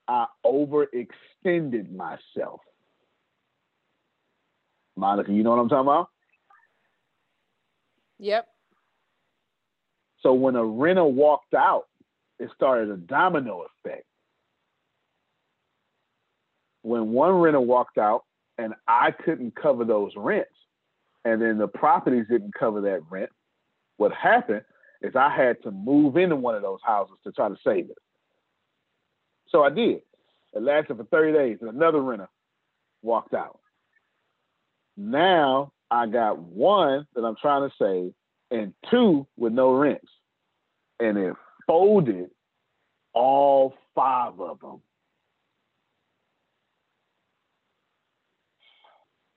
[0.08, 2.62] I overextended myself.
[4.96, 6.10] Monica, you know what I'm talking about?
[8.20, 8.48] Yep.
[10.22, 11.84] So when a renter walked out,
[12.40, 14.06] it started a domino effect.
[16.82, 18.24] When one renter walked out
[18.58, 20.50] and I couldn't cover those rents,
[21.26, 23.30] and then the properties didn't cover that rent,
[23.98, 24.64] what happened
[25.02, 27.98] is I had to move into one of those houses to try to save it.
[29.50, 30.02] So I did.
[30.54, 32.30] It lasted for 30 days, and another renter
[33.02, 33.60] walked out.
[34.96, 38.14] Now I got one that I'm trying to save
[38.52, 40.10] and two with no rents.
[41.00, 41.34] And it
[41.68, 42.30] folded
[43.14, 44.82] all five of them.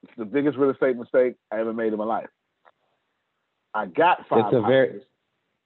[0.03, 2.27] It's the biggest real estate mistake I ever made in my life.
[3.73, 4.45] I got five.
[4.45, 5.01] It's a very,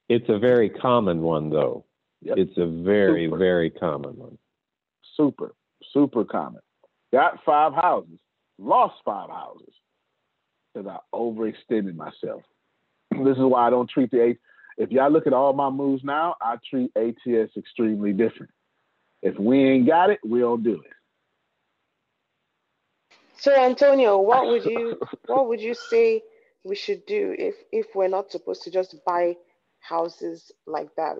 [0.09, 1.85] it's a very common one though.
[2.21, 2.37] Yep.
[2.37, 3.37] It's a very, super.
[3.37, 4.37] very common one.
[5.15, 5.53] Super,
[5.93, 6.61] super common.
[7.13, 8.19] Got five houses,
[8.57, 9.73] lost five houses
[10.73, 12.41] because I overextended myself.
[13.11, 14.37] this is why I don't treat the A.
[14.77, 18.51] If y'all look at all my moves now, I treat ATS extremely different.
[19.21, 20.91] If we ain't got it, we don't do it.
[23.37, 26.23] So Antonio, what would you what would you say
[26.63, 29.35] we should do if if we're not supposed to just buy
[29.87, 31.17] houses like that?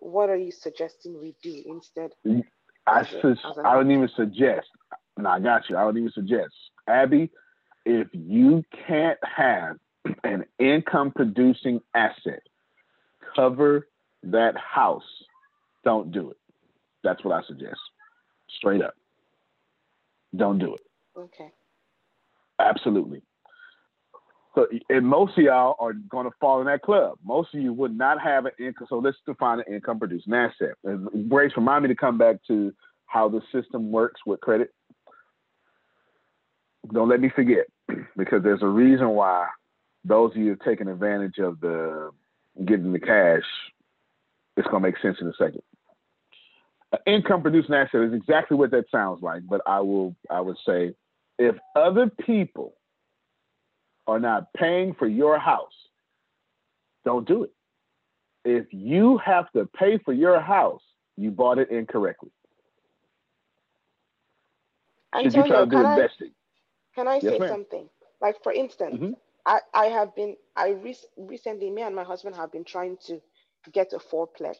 [0.00, 2.10] What are you suggesting we do instead?
[2.86, 4.68] I su- I wouldn't even suggest.
[5.16, 5.76] No, I got you.
[5.76, 6.54] I wouldn't even suggest.
[6.86, 7.30] Abby,
[7.84, 9.76] if you can't have
[10.24, 12.42] an income producing asset
[13.34, 13.88] cover
[14.22, 15.02] that house,
[15.84, 16.36] don't do it.
[17.04, 17.80] That's what I suggest.
[18.56, 18.94] Straight up.
[20.34, 20.80] Don't do it.
[21.16, 21.50] Okay.
[22.58, 23.22] Absolutely.
[24.58, 27.18] So, and most of y'all are going to fall in that club.
[27.24, 28.88] Most of you would not have an income.
[28.90, 30.74] So let's define an income producing asset.
[30.82, 32.72] And Grace, remind me to come back to
[33.06, 34.70] how the system works with credit.
[36.92, 37.66] Don't let me forget
[38.16, 39.46] because there's a reason why
[40.04, 42.10] those of you taking advantage of the
[42.64, 43.44] getting the cash,
[44.56, 45.62] it's gonna make sense in a second.
[46.90, 50.56] An income producing asset is exactly what that sounds like, but I will I would
[50.66, 50.94] say
[51.38, 52.74] if other people
[54.08, 55.74] are not paying for your house,
[57.04, 57.52] don't do it.
[58.44, 60.82] If you have to pay for your house,
[61.16, 62.30] you bought it incorrectly.
[65.14, 66.30] Should you try to do investing?
[66.94, 67.48] Can I yes, say ma'am.
[67.48, 67.88] something?
[68.20, 69.12] Like for instance, mm-hmm.
[69.46, 73.20] I, I have been I re- recently me and my husband have been trying to
[73.72, 74.56] get a fourplex.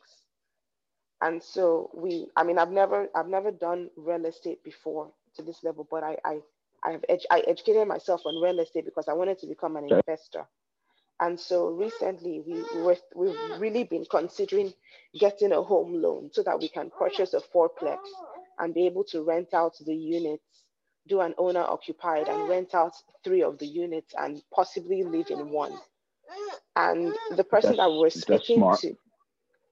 [1.20, 5.62] And so we I mean I've never I've never done real estate before to this
[5.64, 6.40] level, but I I
[6.84, 9.88] I have ed- I educated myself on real estate because I wanted to become an
[9.88, 10.46] investor.
[11.20, 14.72] And so recently we were, we've really been considering
[15.18, 17.98] getting a home loan so that we can purchase a fourplex
[18.58, 20.42] and be able to rent out the units
[21.08, 25.50] do an owner occupied and rent out three of the units and possibly live in
[25.50, 25.74] one.
[26.76, 28.94] And the person that's, that we're speaking to,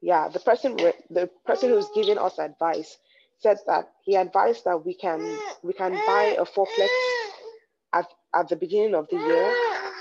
[0.03, 0.77] yeah, the person
[1.11, 2.99] the person who's giving us advice
[3.39, 5.21] said that he advised that we can
[5.63, 6.89] we can buy a fourplex
[7.93, 9.55] at, at the beginning of the year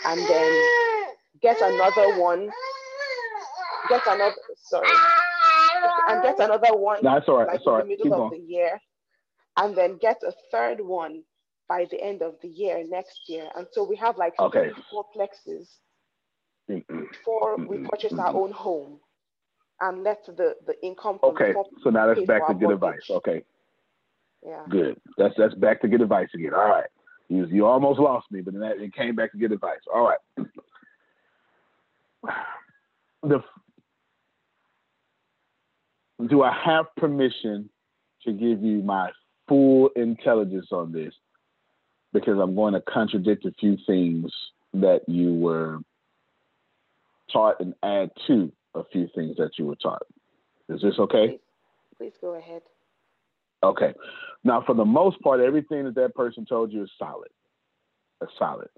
[0.06, 1.08] and then
[1.42, 2.50] get another one,
[3.90, 4.88] get another sorry,
[6.10, 7.00] and get another one.
[7.04, 7.48] No, that's all right.
[7.48, 7.84] Like that's all right.
[7.84, 8.30] In the middle Keep of on.
[8.32, 8.80] the year
[9.58, 11.24] and then get a third one
[11.68, 13.50] by the end of the year next year.
[13.56, 14.70] And so we have like okay.
[14.92, 15.68] four plexes
[16.68, 19.00] before we purchase our own home
[19.82, 21.20] and let the, the income.
[21.24, 23.02] okay, so now that's back to good advice.
[23.10, 23.44] Okay.
[24.46, 24.64] Yeah.
[24.70, 25.02] Good.
[25.18, 26.54] That's that's back to good advice again.
[26.54, 26.86] All right.
[27.28, 29.80] You, you almost lost me, but then that, it came back to good advice.
[29.94, 30.48] All right.
[33.24, 33.42] The
[36.30, 37.70] do I have permission
[38.24, 39.10] to give you my
[39.48, 41.14] full intelligence on this
[42.14, 44.32] because I'm going to contradict a few things
[44.74, 45.80] that you were
[47.32, 50.04] taught and add to a few things that you were taught.
[50.70, 51.28] Is this okay?
[51.28, 51.40] Please,
[51.98, 52.62] please go ahead.
[53.64, 53.94] Okay.
[54.44, 57.30] Now, for the most part, everything that that person told you is solid.
[58.22, 58.70] It's solid.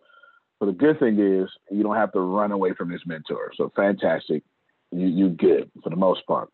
[0.60, 3.52] But the good thing is you don't have to run away from this mentor.
[3.56, 4.44] So fantastic.
[4.92, 6.50] You you good for the most part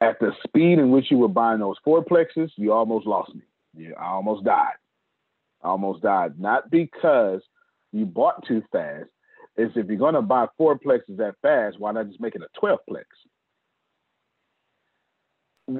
[0.00, 3.42] at the speed in which you were buying those fourplexes, you almost lost me.
[3.74, 4.74] You, I almost died.
[5.62, 6.38] I almost died.
[6.38, 7.40] Not because
[7.92, 9.08] you bought too fast.
[9.56, 12.60] It's if you're going to buy fourplexes that fast, why not just make it a
[12.60, 13.04] 12plex?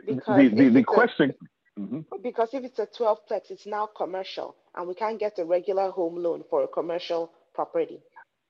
[0.07, 1.35] Because the, the, the question.
[1.77, 2.01] A, mm-hmm.
[2.22, 6.16] Because if it's a 12plex, it's now commercial, and we can't get a regular home
[6.16, 8.01] loan for a commercial property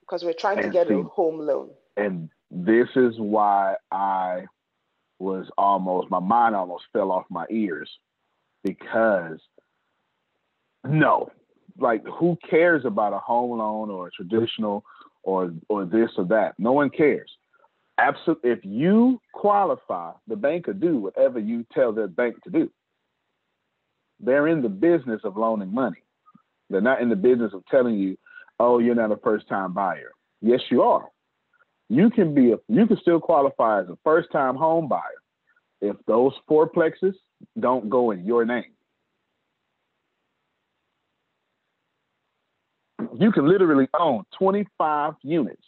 [0.01, 1.71] because we're trying and to get see, a home loan.
[1.97, 4.45] And this is why I
[5.19, 7.89] was almost my mind almost fell off my ears
[8.63, 9.39] because
[10.87, 11.31] no,
[11.79, 14.85] like who cares about a home loan or a traditional
[15.25, 16.55] or or this or that?
[16.59, 17.31] No one cares.
[17.99, 18.51] Absolutely.
[18.51, 22.71] If you qualify, the bank will do whatever you tell their bank to do.
[24.21, 26.03] They're in the business of loaning money.
[26.71, 28.17] They're not in the business of telling you,
[28.59, 31.09] "Oh, you're not a first-time buyer." Yes, you are.
[31.89, 35.21] You can be a, you can still qualify as a first-time home buyer
[35.81, 37.15] if those fourplexes
[37.59, 38.74] don't go in your name.
[43.19, 45.63] You can literally own 25 units.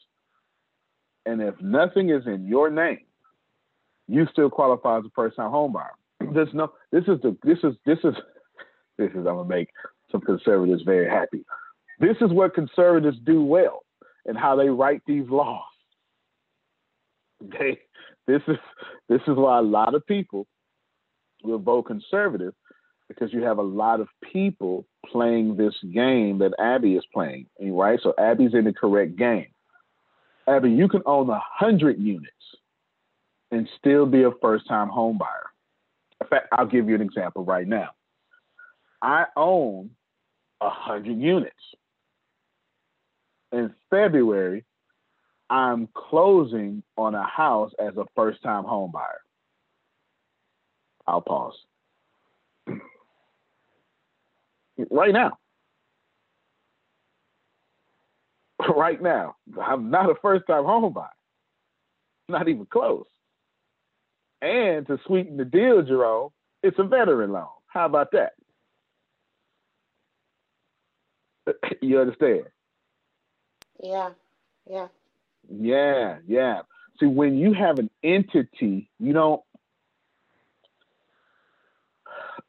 [1.24, 3.00] And if nothing is in your name,
[4.08, 5.94] you still qualify as a first time home buyer.
[6.32, 8.14] There's no this is the this is this is
[8.98, 9.68] this is I'm gonna make
[10.10, 11.44] some conservatives very happy.
[11.98, 13.82] This is what conservatives do well
[14.26, 15.62] and how they write these laws.
[17.58, 17.78] They
[18.26, 18.56] this is
[19.08, 20.46] this is why a lot of people
[21.44, 22.54] will vote conservative
[23.08, 28.00] because you have a lot of people playing this game that Abby is playing, right?
[28.02, 29.48] So Abby's in the correct game.
[30.48, 32.30] Abby, you can own a hundred units
[33.50, 35.46] and still be a first-time home buyer.
[36.20, 37.90] In fact, I'll give you an example right now.
[39.02, 39.90] I own
[40.60, 41.54] a hundred units.
[43.52, 44.64] In February,
[45.48, 49.20] I'm closing on a house as a first-time home buyer.
[51.06, 51.54] I'll pause.
[54.90, 55.38] Right now.
[58.76, 59.36] Right now.
[59.62, 61.08] I'm not a first time home buyer.
[62.28, 63.06] Not even close.
[64.42, 66.30] And to sweeten the deal, Jerome,
[66.62, 67.48] it's a veteran loan.
[67.68, 68.32] How about that?
[71.82, 72.44] you understand?
[73.82, 74.10] Yeah,
[74.68, 74.88] yeah.
[75.48, 76.60] Yeah, yeah.
[77.00, 79.42] See, when you have an entity, you don't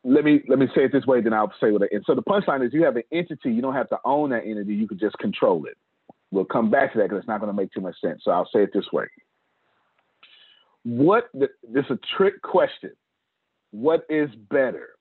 [0.08, 1.84] let me let me say it this way, then I'll say what.
[1.84, 3.51] I, and so the punchline is, you have an entity.
[3.51, 4.74] You don't have to own that entity.
[4.74, 5.78] You can just control it.
[6.32, 8.22] We'll come back to that because it's not going to make too much sense.
[8.24, 9.05] So I'll say it this way.
[10.84, 12.91] What this is a trick question.
[13.72, 14.91] What is better,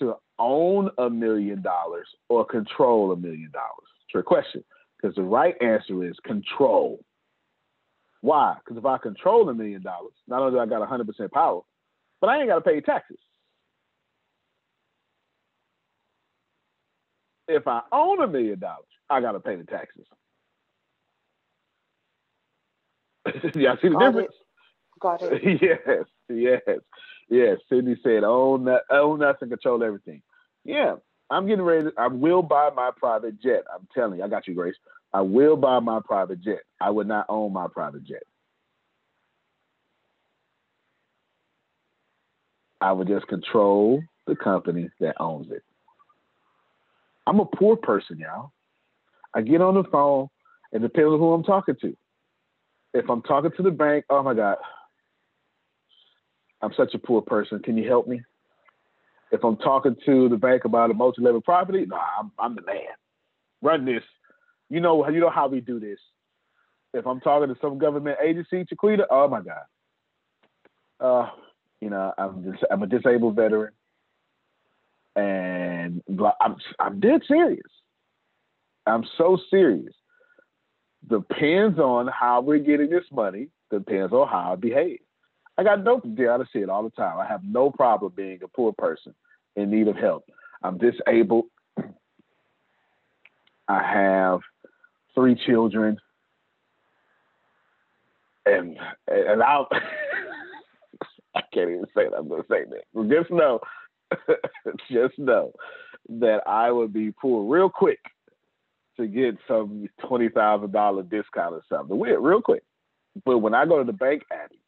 [0.00, 3.88] to own a million dollars or control a million dollars?
[4.10, 4.64] Trick question.
[5.00, 6.98] Because the right answer is control.
[8.20, 8.56] Why?
[8.58, 11.60] Because if I control a million dollars, not only do I got 100% power,
[12.20, 13.18] but I ain't got to pay taxes.
[17.48, 20.06] If I own a million dollars, I got to pay the taxes.
[23.54, 24.32] Y'all see the Got difference?
[24.32, 25.00] It.
[25.00, 25.58] Got it.
[25.62, 26.78] yes, yes,
[27.28, 27.58] yes.
[27.68, 30.22] Sydney said, "Own that, own nothing, control everything."
[30.64, 30.96] Yeah,
[31.30, 31.84] I'm getting ready.
[31.84, 33.64] To, I will buy my private jet.
[33.72, 34.76] I'm telling you, I got you, Grace.
[35.12, 36.60] I will buy my private jet.
[36.80, 38.24] I would not own my private jet.
[42.80, 45.62] I would just control the company that owns it.
[47.28, 48.52] I'm a poor person, y'all.
[49.34, 50.28] I get on the phone,
[50.72, 51.94] and depends on who I'm talking to.
[52.94, 54.56] If I'm talking to the bank, oh my God,
[56.62, 57.60] I'm such a poor person.
[57.60, 58.22] Can you help me?
[59.30, 62.96] If I'm talking to the bank about a multi-level property, nah, I'm, I'm the man.
[63.60, 64.02] Run this.
[64.70, 65.98] You know, you know how we do this.
[66.94, 69.66] If I'm talking to some government agency, Chiquita, oh my God.
[70.98, 71.30] Uh,
[71.82, 73.72] you know, I'm just, I'm a disabled veteran
[75.18, 76.02] and
[76.40, 77.60] I'm I'm dead serious.
[78.86, 79.94] I'm so serious.
[81.08, 83.48] Depends on how we're getting this money.
[83.70, 85.00] Depends on how I behave.
[85.56, 86.30] I got no deal.
[86.30, 87.18] I say it all the time.
[87.18, 89.14] I have no problem being a poor person
[89.56, 90.24] in need of help.
[90.62, 91.46] I'm disabled.
[93.68, 94.40] I have
[95.14, 95.98] three children,
[98.46, 98.76] and
[99.08, 99.68] and I'll.
[101.34, 102.16] I can't even say that.
[102.16, 103.08] I'm to say that.
[103.08, 103.60] Just know
[104.90, 105.52] just know
[106.08, 108.00] that I would be pulled real quick
[108.98, 111.98] to get some twenty thousand dollar discount or something.
[111.98, 112.62] Real quick.
[113.24, 114.60] But when I go to the bank, Abby,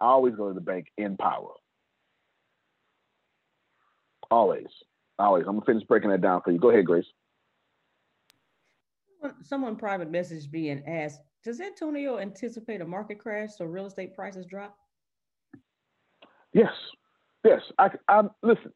[0.00, 1.50] I always go to the bank in power.
[4.30, 4.66] Always,
[5.18, 5.44] always.
[5.46, 6.58] I'm gonna finish breaking that down for you.
[6.58, 7.06] Go ahead, Grace.
[9.42, 14.46] Someone private message being asked, does Antonio anticipate a market crash so real estate prices
[14.46, 14.76] drop?
[16.52, 16.72] Yes,
[17.44, 17.60] yes.
[17.78, 18.72] I, I listen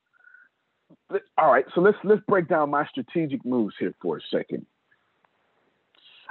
[1.38, 4.66] all right, so let's let's break down my strategic moves here for a second.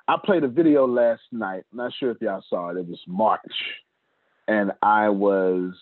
[0.07, 1.63] I played a video last night.
[1.71, 2.77] not sure if y'all saw it.
[2.77, 3.41] It was March,
[4.47, 5.73] and I was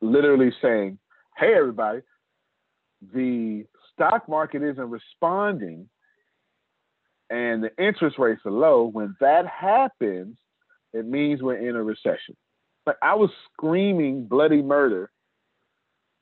[0.00, 0.98] literally saying,
[1.36, 2.02] "Hey, everybody,
[3.14, 5.88] the stock market isn't responding,
[7.30, 8.84] and the interest rates are low.
[8.84, 10.36] When that happens,
[10.92, 12.36] it means we're in a recession."
[12.84, 15.10] But I was screaming bloody murder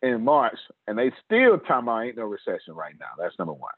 [0.04, 3.06] in March, and they still talking about ain't no recession right now.
[3.18, 3.72] That's number one.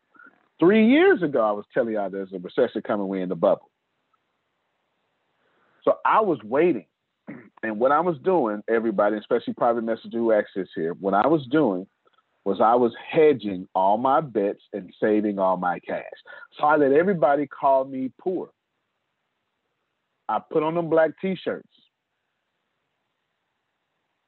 [0.58, 3.08] Three years ago, I was telling y'all there's a recession coming.
[3.08, 3.70] We're in the bubble.
[5.84, 6.86] So I was waiting.
[7.62, 11.44] And what I was doing, everybody, especially private messenger who access here, what I was
[11.50, 11.86] doing
[12.44, 16.04] was I was hedging all my bets and saving all my cash.
[16.56, 18.50] So I let everybody call me poor.
[20.28, 21.66] I put on them black t-shirts.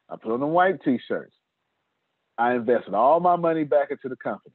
[0.09, 1.35] I put on them white t-shirts.
[2.39, 4.55] I invested all my money back into the company.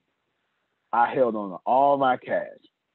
[0.94, 2.48] I held on to all my cash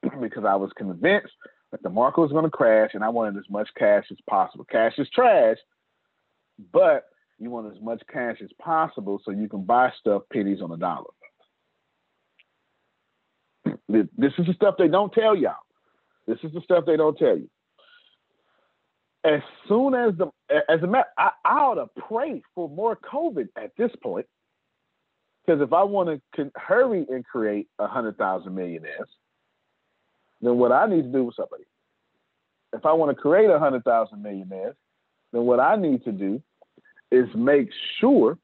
[0.21, 1.33] because I was convinced
[1.71, 4.65] that the market was going to crash and I wanted as much cash as possible.
[4.65, 5.57] Cash is trash,
[6.73, 7.05] but
[7.37, 10.77] you want as much cash as possible so you can buy stuff pennies on a
[10.77, 11.11] dollar.
[13.87, 15.55] This is the stuff they don't tell y'all.
[16.27, 17.49] This is the stuff they don't tell you.
[19.23, 20.27] As soon as the
[20.69, 24.27] as a matter, I, I ought to pray for more COVID at this point,
[25.49, 29.09] because if I want to hurry and create a hundred thousand millionaires,
[30.41, 31.63] then what I need to do with somebody,
[32.71, 34.75] if I want to create a hundred thousand millionaires,
[35.33, 36.39] then what I need to do
[37.11, 37.69] is make
[37.99, 38.37] sure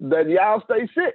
[0.00, 1.14] that y'all stay sick.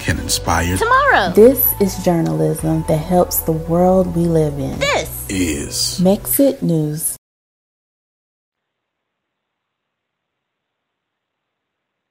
[0.00, 1.30] can inspire tomorrow.
[1.30, 4.78] This is journalism that helps the world we live in.
[4.78, 7.16] This is Mexit News.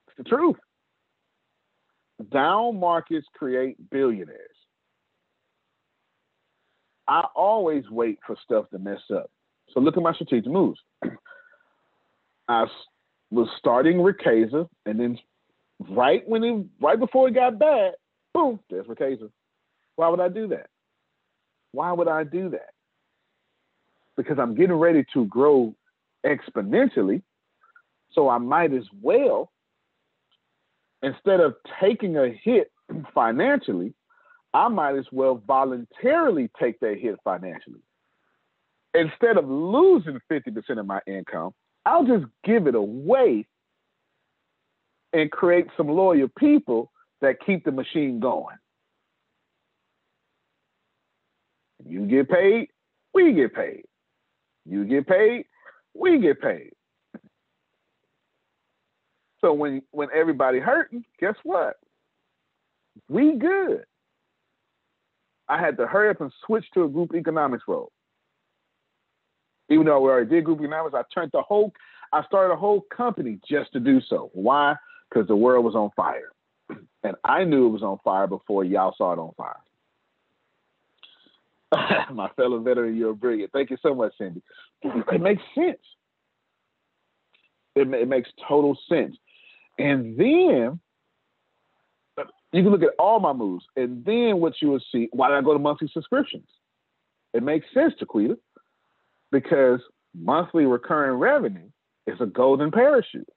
[0.08, 0.58] It's the truth.
[2.32, 4.50] Down markets create billionaires.
[7.08, 9.32] I always wait for stuff to mess up.
[9.74, 10.80] So look at my strategic moves.
[12.48, 12.66] I
[13.32, 15.18] was starting Riqueza and then
[15.88, 17.94] right when it right before it got bad,
[18.34, 19.30] boom, there's Riqueza.
[19.96, 20.68] Why would I do that?
[21.72, 22.70] Why would I do that?
[24.18, 25.76] Because I'm getting ready to grow
[26.26, 27.22] exponentially.
[28.12, 29.52] So I might as well,
[31.02, 32.72] instead of taking a hit
[33.14, 33.94] financially,
[34.54, 37.82] I might as well voluntarily take that hit financially.
[38.96, 41.54] Instead of losing 50% of my income,
[41.86, 43.46] I'll just give it away
[45.14, 46.92] and create some loyal people
[47.22, 48.56] that keep the machine going.
[51.86, 52.70] You get paid,
[53.14, 53.84] we get paid.
[54.66, 55.46] You get paid,
[55.94, 56.72] we get paid.
[59.42, 61.78] So when when everybody hurting, guess what?
[63.08, 63.86] We good.
[65.48, 67.92] I had to hurry up and switch to a group economics role.
[69.70, 71.72] Even though we already did group economics, I turned the whole
[72.12, 74.30] I started a whole company just to do so.
[74.34, 74.76] Why?
[75.10, 76.32] Because the world was on fire.
[77.04, 79.56] And I knew it was on fire before y'all saw it on fire.
[82.14, 83.52] My fellow veteran, you're brilliant.
[83.52, 84.42] Thank you so much, Cindy.
[84.84, 85.78] It makes sense.
[87.76, 89.16] It, it makes total sense.
[89.78, 90.80] And then
[92.52, 95.08] you can look at all my moves, and then what you will see.
[95.12, 96.48] Why did I go to monthly subscriptions?
[97.34, 98.38] It makes sense, Taquita,
[99.32, 99.80] because
[100.16, 101.70] monthly recurring revenue
[102.08, 103.30] is a golden parachute.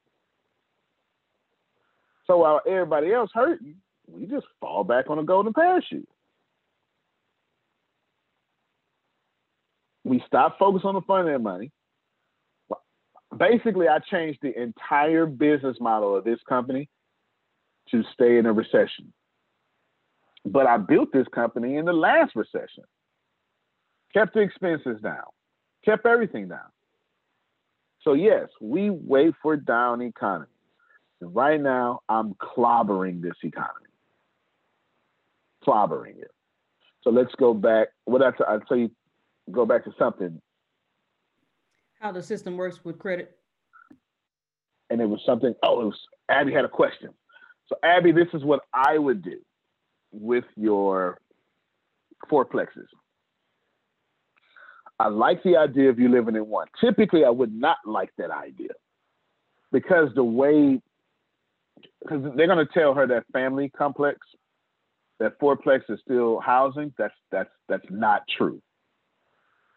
[2.26, 6.08] So while everybody else hurting, we just fall back on a golden parachute.
[10.04, 11.70] We stop focusing on the front end money.
[13.36, 16.88] Basically, I changed the entire business model of this company
[17.90, 19.12] to stay in a recession.
[20.44, 22.84] But I built this company in the last recession,
[24.12, 25.24] kept the expenses down,
[25.84, 26.70] kept everything down.
[28.02, 30.51] So, yes, we wait for down economy.
[31.22, 33.86] And right now, I'm clobbering this economy.
[35.64, 36.32] Clobbering it.
[37.02, 37.88] So let's go back.
[38.06, 38.90] What I I'd say,
[39.52, 40.40] go back to something.
[42.00, 43.36] How the system works with credit.
[44.90, 45.54] And it was something.
[45.62, 45.98] Oh, it was
[46.28, 47.10] Abby had a question.
[47.68, 49.38] So Abby, this is what I would do
[50.10, 51.18] with your
[52.28, 52.88] fourplexes.
[54.98, 56.66] I like the idea of you living in one.
[56.80, 58.70] Typically, I would not like that idea
[59.70, 60.80] because the way,
[62.03, 64.18] because they're going to tell her that family complex,
[65.20, 66.92] that fourplex is still housing.
[66.98, 68.61] That's that's that's not true.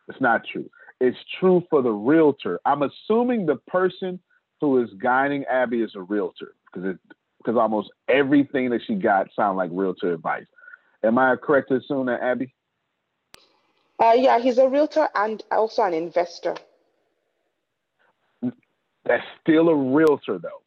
[0.08, 0.70] It's not true.
[1.00, 2.60] It's true for the realtor.
[2.66, 4.20] I'm assuming the person
[4.62, 7.00] who is guiding Abby is a realtor because it
[7.38, 10.46] because almost everything that she got sound like realtor advice.
[11.04, 12.54] Am I correct to assume that, Abby?
[14.00, 16.56] Uh, yeah, he's a realtor and also an investor.
[19.06, 20.65] That's still a realtor, though.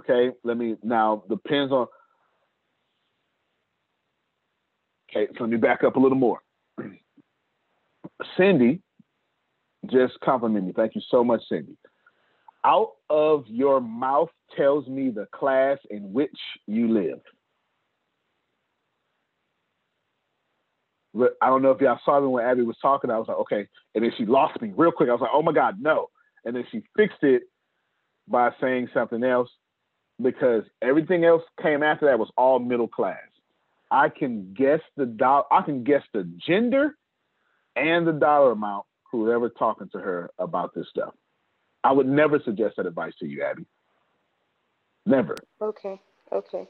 [0.00, 1.86] Okay, let me now depends on.
[5.10, 6.40] Okay, so let me back up a little more.
[8.36, 8.80] Cindy
[9.90, 10.72] just complimented me.
[10.74, 11.76] Thank you so much, Cindy.
[12.64, 16.36] Out of your mouth tells me the class in which
[16.66, 17.20] you live.
[21.40, 23.10] I don't know if y'all saw me when Abby was talking.
[23.10, 23.68] I was like, okay.
[23.94, 25.08] And then she lost me real quick.
[25.08, 26.08] I was like, oh my God, no.
[26.44, 27.42] And then she fixed it
[28.26, 29.50] by saying something else
[30.20, 33.18] because everything else came after that was all middle class.
[33.90, 36.96] I can guess the dollar, I can guess the gender
[37.76, 41.14] and the dollar amount whoever talking to her about this stuff.
[41.82, 43.66] I would never suggest that advice to you, Abby.
[45.06, 45.36] Never.
[45.60, 46.00] Okay.
[46.32, 46.66] Okay.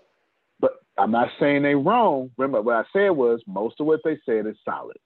[0.60, 2.30] But I'm not saying they wrong.
[2.36, 4.96] Remember, what I said was most of what they said is solid.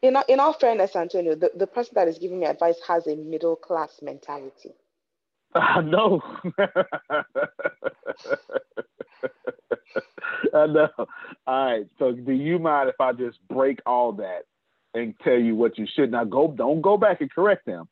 [0.00, 3.16] In, in all fairness, Antonio, the, the person that is giving me advice has a
[3.16, 4.74] middle class mentality.
[5.54, 6.20] I know.
[10.52, 10.88] I know.
[10.98, 11.06] All
[11.46, 11.86] right.
[11.98, 14.42] So, do you mind if I just break all that
[14.94, 16.48] and tell you what you should not go?
[16.48, 17.88] Don't go back and correct them.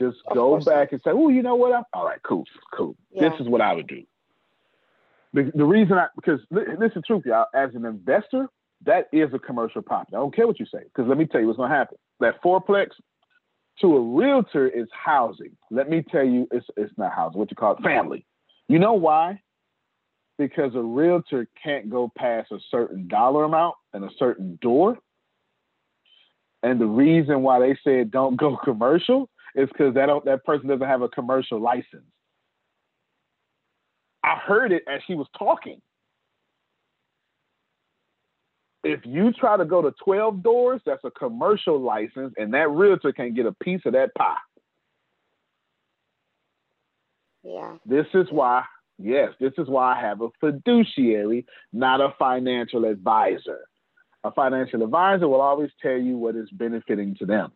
[0.00, 1.72] Just of go back and say, "Oh, you know what?
[1.72, 2.22] I'm all right.
[2.22, 2.96] Cool, cool.
[3.12, 3.28] Yeah.
[3.28, 4.02] This is what I would do."
[5.32, 7.46] The, the reason I because this is truth, y'all.
[7.54, 8.48] As an investor,
[8.86, 10.16] that is a commercial property.
[10.16, 11.98] I don't care what you say, because let me tell you what's going to happen.
[12.20, 12.88] That fourplex
[13.80, 15.56] to a realtor is housing.
[15.70, 17.38] Let me tell you, it's it's not housing.
[17.38, 18.26] What you call it, family.
[18.68, 19.40] You know why?
[20.38, 24.98] Because a realtor can't go past a certain dollar amount and a certain door.
[26.62, 30.86] And the reason why they said don't go commercial is because that that person doesn't
[30.86, 32.04] have a commercial license.
[34.22, 35.80] I heard it as she was talking.
[38.82, 43.12] If you try to go to 12 doors, that's a commercial license, and that realtor
[43.12, 44.36] can get a piece of that pie.
[47.42, 47.76] Yeah.
[47.84, 48.64] This is why,
[48.98, 53.60] yes, this is why I have a fiduciary, not a financial advisor.
[54.24, 57.52] A financial advisor will always tell you what is benefiting to them.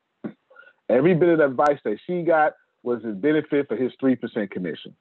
[0.89, 2.53] Every bit of advice that she got
[2.83, 4.95] was his benefit for his 3% commission.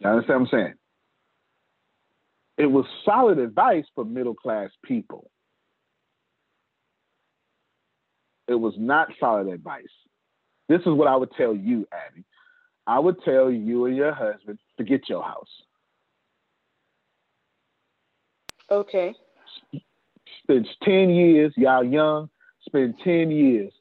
[0.00, 0.74] You understand what I'm saying?
[2.64, 5.30] It was solid advice for middle class people.
[8.48, 9.84] It was not solid advice.
[10.70, 12.24] This is what I would tell you, Abby.
[12.86, 15.50] I would tell you and your husband, to get your house.
[18.70, 19.14] Okay.
[20.42, 22.30] Spend 10 years, y'all young,
[22.64, 23.74] spend 10 years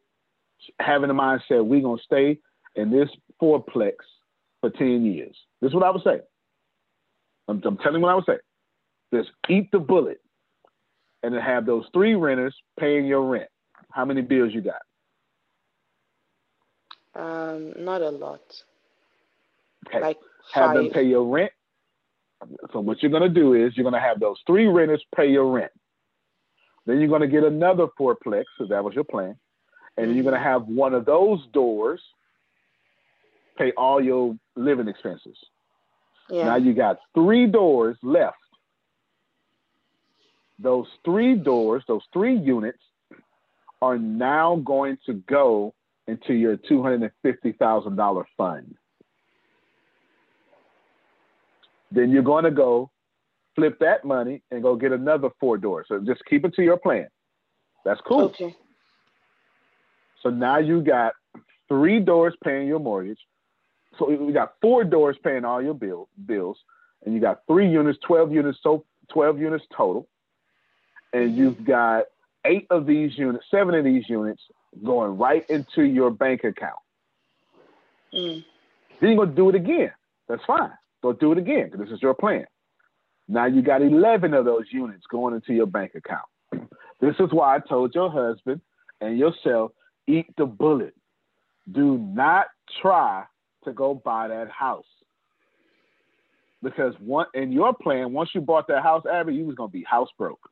[0.81, 2.37] having the mindset we're going to stay
[2.75, 3.07] in this
[3.41, 3.93] fourplex
[4.59, 5.37] for 10 years.
[5.61, 6.19] This is what I would say.
[7.47, 8.39] I'm, I'm telling you what I would say.
[9.13, 10.19] Just eat the bullet
[11.21, 13.49] and then have those three renters paying your rent.
[13.91, 14.81] How many bills you got?
[17.15, 18.41] Um, not a lot.
[19.87, 20.01] Okay.
[20.01, 20.17] Like
[20.51, 20.75] have five.
[20.75, 21.51] them pay your rent.
[22.71, 25.71] So what you're gonna do is you're gonna have those three renters pay your rent.
[26.85, 29.37] Then you're gonna get another fourplex, because that was your plan.
[29.95, 32.01] And then you're gonna have one of those doors
[33.57, 35.37] pay all your living expenses.
[36.29, 36.45] Yeah.
[36.45, 38.37] Now you got three doors left.
[40.59, 42.79] Those three doors, those three units,
[43.81, 45.73] are now going to go
[46.07, 48.75] into your $250,000 fund.
[51.91, 52.89] Then you're going to go
[53.55, 55.85] flip that money and go get another four doors.
[55.89, 57.07] So just keep it to your plan.
[57.85, 58.23] That's cool.
[58.23, 58.55] Okay.
[60.21, 61.13] So now you got
[61.67, 63.19] three doors paying your mortgage,
[63.99, 66.57] so we got four doors paying all your bill, bills,
[67.05, 70.07] and you got three units, 12 units, so 12 units total.
[71.13, 72.05] And you've got
[72.45, 74.41] eight of these units, seven of these units
[74.83, 76.79] going right into your bank account.
[78.13, 78.43] Mm.
[78.99, 79.91] Then you're gonna do it again.
[80.27, 80.71] That's fine.
[81.01, 82.45] Go do it again this is your plan.
[83.27, 86.25] Now you got 11 of those units going into your bank account.
[87.01, 88.61] This is why I told your husband
[89.01, 89.71] and yourself,
[90.07, 90.93] eat the bullet.
[91.69, 92.45] Do not
[92.81, 93.25] try
[93.65, 94.85] to go buy that house.
[96.61, 99.83] Because one in your plan, once you bought that house, Abby, you was gonna be
[99.83, 100.49] house broke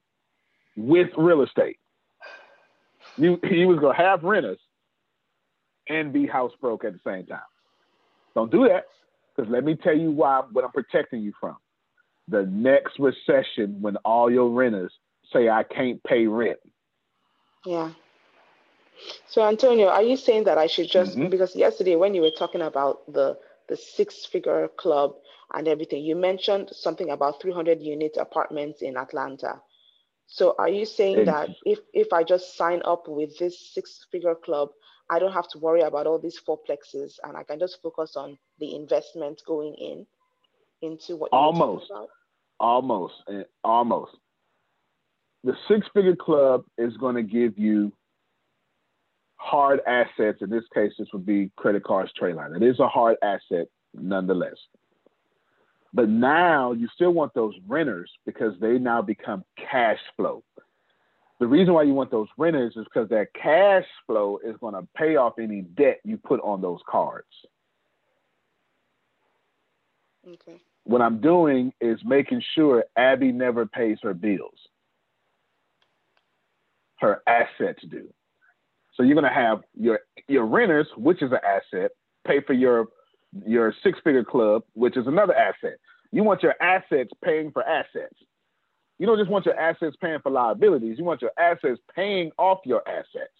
[0.75, 1.77] with real estate.
[3.17, 4.59] You he was gonna have renters
[5.89, 7.39] and be house broke at the same time.
[8.35, 8.85] Don't do that.
[9.35, 11.57] Because let me tell you why what I'm protecting you from.
[12.27, 14.93] The next recession when all your renters
[15.33, 16.59] say I can't pay rent.
[17.65, 17.91] Yeah.
[19.27, 21.29] So Antonio, are you saying that I should just mm-hmm.
[21.29, 25.15] because yesterday when you were talking about the the six figure club
[25.53, 29.61] and everything, you mentioned something about 300 unit apartments in Atlanta.
[30.33, 34.33] So are you saying that if if I just sign up with this six figure
[34.33, 34.69] club,
[35.09, 38.37] I don't have to worry about all these fourplexes and I can just focus on
[38.57, 40.07] the investment going in
[40.81, 41.91] into what almost
[42.61, 44.13] almost eh, almost
[45.43, 47.91] the six figure club is going to give you
[49.35, 50.37] hard assets.
[50.41, 52.55] In this case, this would be credit cards, trade line.
[52.55, 54.55] It is a hard asset nonetheless.
[55.93, 60.43] But now you still want those renters because they now become cash flow.
[61.39, 64.87] The reason why you want those renters is because that cash flow is going to
[64.95, 67.27] pay off any debt you put on those cards.
[70.25, 70.61] Okay.
[70.83, 74.57] What I'm doing is making sure Abby never pays her bills.
[76.99, 78.07] Her assets do.
[78.93, 81.91] So you're going to have your your renters, which is an asset,
[82.27, 82.89] pay for your
[83.45, 85.77] your six figure club, which is another asset.
[86.11, 88.15] You want your assets paying for assets.
[88.99, 90.97] You don't just want your assets paying for liabilities.
[90.97, 93.33] You want your assets paying off your assets.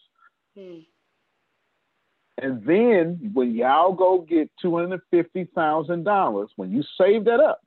[0.58, 0.80] Hmm.
[2.42, 7.62] And then when y'all go get $250,000, when you save that up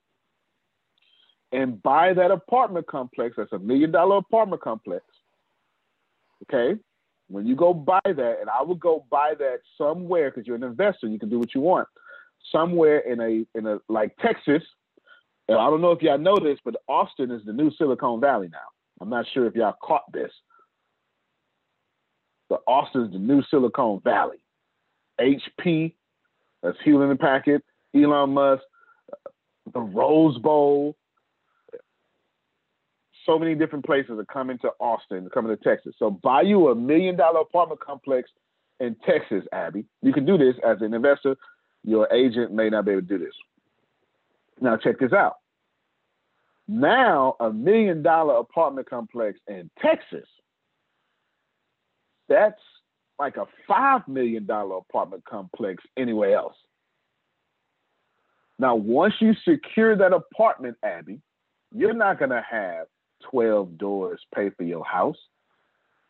[1.52, 5.04] and buy that apartment complex, that's a million dollar apartment complex.
[6.42, 6.80] Okay.
[7.28, 10.64] When you go buy that, and I would go buy that somewhere because you're an
[10.64, 11.88] investor, you can do what you want.
[12.52, 14.62] Somewhere in a in a like Texas,
[15.48, 18.48] and I don't know if y'all know this, but Austin is the new Silicon Valley
[18.50, 18.58] now.
[19.00, 20.30] I'm not sure if y'all caught this.
[22.48, 24.38] But Austin's the new Silicon Valley.
[25.20, 25.94] HP,
[26.62, 27.62] that's Hewlett and Packard,
[27.94, 28.62] Elon Musk,
[29.72, 30.96] the Rose Bowl.
[33.26, 35.94] So many different places are coming to Austin, coming to Texas.
[35.98, 38.30] So buy you a million dollar apartment complex
[38.80, 39.84] in Texas, Abby.
[40.02, 41.36] You can do this as an investor.
[41.84, 43.34] Your agent may not be able to do this.
[44.60, 45.36] Now, check this out.
[46.66, 50.26] Now, a million dollar apartment complex in Texas,
[52.28, 52.60] that's
[53.18, 56.56] like a $5 million apartment complex anywhere else.
[58.58, 61.20] Now, once you secure that apartment, Abby,
[61.74, 62.86] you're not going to have
[63.30, 65.18] 12 doors pay for your house.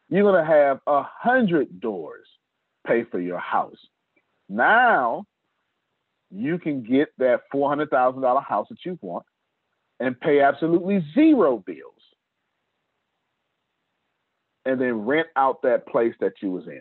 [0.08, 2.26] You're going to have 100 doors
[2.86, 3.78] pay for your house.
[4.48, 5.24] Now,
[6.30, 9.24] you can get that $400,000 house that you want
[10.00, 11.92] and pay absolutely zero bills.
[14.66, 16.80] And then rent out that place that you was in.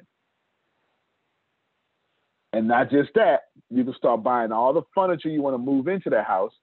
[2.53, 5.87] And not just that, you can start buying all the furniture you want to move
[5.87, 6.53] into that house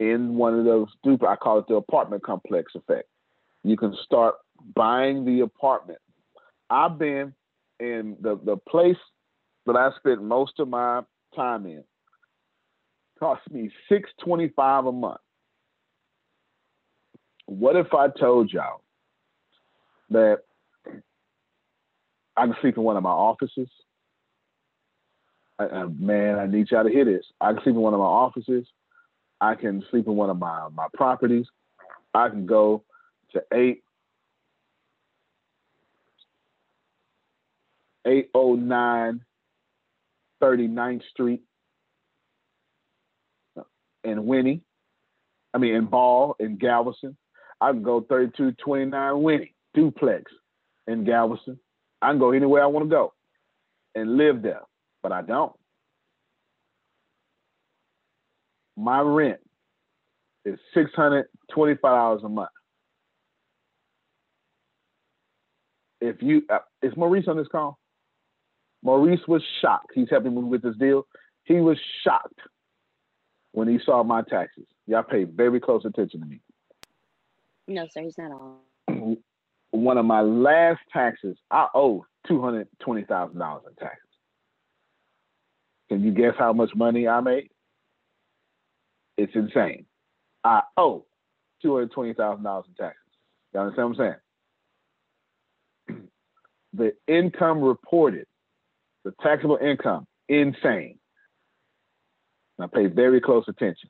[0.00, 3.08] in one of those stupid, I call it the apartment complex effect.
[3.62, 4.34] You can start
[4.74, 5.98] buying the apartment.
[6.68, 7.34] I've been
[7.78, 8.96] in the, the place
[9.66, 11.02] that I spent most of my
[11.36, 11.84] time in
[13.20, 15.20] cost me six twenty five a month.
[17.46, 18.82] What if I told y'all
[20.10, 20.38] that
[22.36, 23.68] I can sleep in one of my offices?
[25.58, 27.24] I, I, man, I need y'all to hear this.
[27.40, 28.66] I can sleep in one of my offices.
[29.40, 31.46] I can sleep in one of my, my properties.
[32.14, 32.84] I can go
[33.32, 33.82] to eight
[38.06, 39.20] eight oh nine
[40.42, 41.42] 39th Street
[44.04, 44.62] in Winnie.
[45.52, 47.16] I mean, in Ball, in Galveston.
[47.60, 50.30] I can go 3229 Winnie, duplex
[50.86, 51.58] in Galveston.
[52.00, 53.12] I can go anywhere I want to go
[53.94, 54.62] and live there,
[55.02, 55.52] but I don't.
[58.76, 59.40] My rent
[60.44, 62.48] is $625 a month.
[66.00, 67.78] If you, uh, is Maurice on this call?
[68.82, 69.92] Maurice was shocked.
[69.94, 71.06] He's helping me with this deal.
[71.44, 72.40] He was shocked
[73.52, 74.66] when he saw my taxes.
[74.86, 76.40] Y'all pay very close attention to me.
[77.68, 79.16] No, sir, he's not on.
[79.70, 84.00] One of my last taxes, I owe two hundred twenty thousand dollars in taxes.
[85.88, 87.50] Can you guess how much money I made?
[89.16, 89.86] It's insane.
[90.42, 91.04] I owe
[91.62, 93.00] two hundred twenty thousand dollars in taxes.
[93.52, 94.16] You understand what I'm
[95.88, 96.08] saying?
[96.72, 98.26] the income reported,
[99.04, 100.99] the taxable income, insane.
[102.60, 103.88] Now pay very close attention.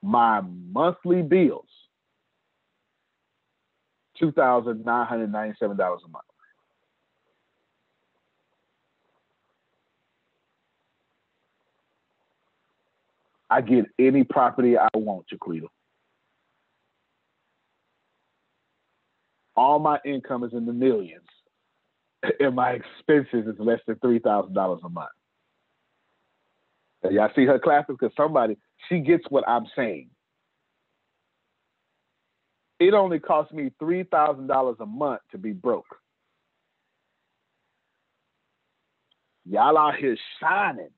[0.00, 1.66] My monthly bills,
[4.16, 6.24] two thousand nine hundred ninety-seven dollars a month.
[13.50, 15.66] I get any property I want, Jaquita.
[19.56, 21.26] All my income is in the millions,
[22.38, 25.08] and my expenses is less than three thousand dollars a month.
[27.10, 28.56] Y'all see her clapping because somebody
[28.88, 30.10] she gets what I'm saying.
[32.80, 35.86] It only costs me three thousand dollars a month to be broke.
[39.48, 40.90] Y'all out here shining.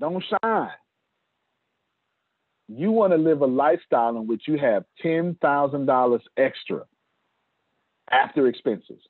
[0.00, 0.70] Don't shine.
[2.68, 6.82] You want to live a lifestyle in which you have $10,000 extra
[8.10, 9.00] after expenses.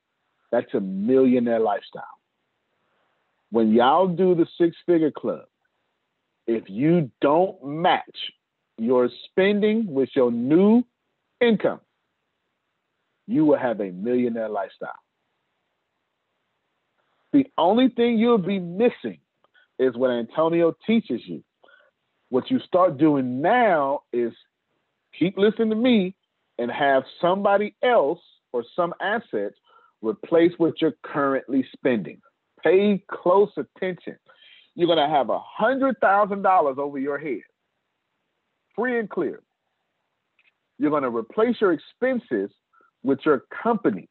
[0.51, 2.03] That's a millionaire lifestyle.
[3.53, 5.45] When y'all do the six figure club,
[6.47, 8.17] if you don't match
[8.79, 10.83] your spending with your new
[11.39, 11.81] income,
[13.27, 14.99] you will have a millionaire lifestyle.
[17.35, 19.19] The only thing you'll be missing
[19.79, 21.45] is what Antonio teaches you.
[22.31, 24.33] What you start doing now is
[25.19, 26.15] keep listening to me
[26.59, 28.21] and have somebody else
[28.55, 29.57] or some assets
[30.01, 32.23] replace what you're currently spending.
[32.63, 34.17] Pay close attention.
[34.75, 37.43] You're going to have a $100,000 over your head,
[38.75, 39.43] free and clear.
[40.79, 42.51] You're going to replace your expenses
[43.03, 44.09] with your company.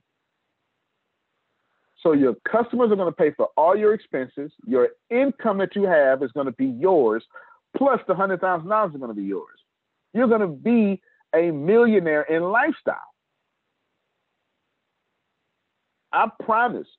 [2.01, 4.51] So your customers are going to pay for all your expenses.
[4.65, 7.23] Your income that you have is going to be yours,
[7.77, 9.59] plus the hundred thousand dollars is going to be yours.
[10.13, 11.01] You're going to be
[11.35, 12.97] a millionaire in lifestyle.
[16.11, 16.89] I promised,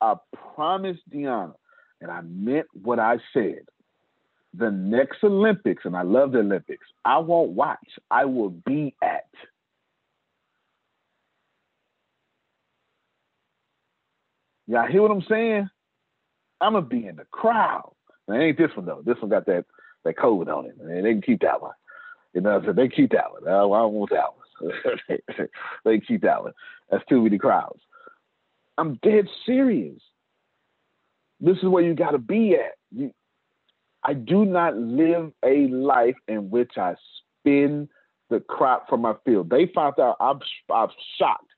[0.00, 0.14] I
[0.54, 1.54] promised Deanna,
[2.00, 3.60] and I meant what I said.
[4.54, 7.78] The next Olympics, and I love the Olympics, I won't watch.
[8.10, 9.28] I will be at.
[14.66, 15.68] Y'all hear what I'm saying?
[16.60, 17.92] I'm gonna be in the crowd.
[18.28, 19.02] It ain't this one though.
[19.04, 19.64] This one got that
[20.04, 21.72] that code on it, and they can keep that one.
[22.34, 23.46] You know, i so they keep that one.
[23.48, 25.48] I, I don't want that one.
[25.84, 26.52] they keep that one.
[26.90, 27.80] That's too many crowds.
[28.80, 30.00] I'm dead serious.
[31.38, 32.72] This is where you got to be at.
[32.90, 33.12] You,
[34.02, 36.94] I do not live a life in which I
[37.40, 37.88] spin
[38.30, 39.50] the crop from my field.
[39.50, 40.40] They found out I'm,
[40.72, 41.50] I'm shocked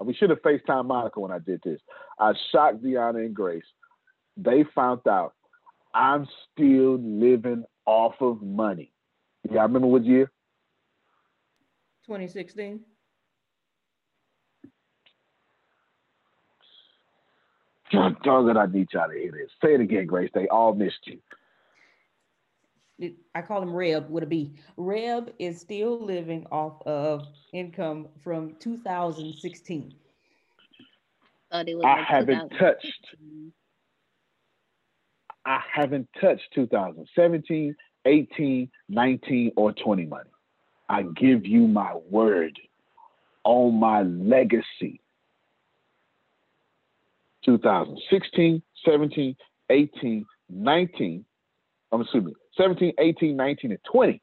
[0.00, 1.80] we should have FaceTime Monica when I did this.
[2.18, 3.64] I shocked Deanna and Grace.
[4.36, 5.34] They found out
[5.94, 8.92] I'm still living off of money.
[9.50, 10.30] Y'all remember what year?
[12.06, 12.80] 2016.
[17.92, 19.50] God dog it, I need y'all to hear this.
[19.62, 20.30] Say it again, Grace.
[20.34, 21.18] They all missed you.
[23.34, 24.52] I call him Reb with a B.
[24.76, 29.94] Reb is still living off of income from 2016.
[31.52, 33.06] I haven't touched.
[35.46, 37.74] I haven't touched 2017,
[38.04, 40.30] 18, 19, or 20 money.
[40.88, 42.58] I give you my word
[43.44, 45.00] on my legacy.
[47.44, 49.36] 2016, 17,
[49.70, 51.24] 18, 19,
[51.92, 54.22] um, I'm assuming 17, 18, 19, and 20,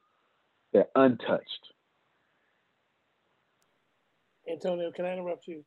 [0.73, 1.43] they're untouched.
[4.49, 5.63] Antonio, can I interrupt you?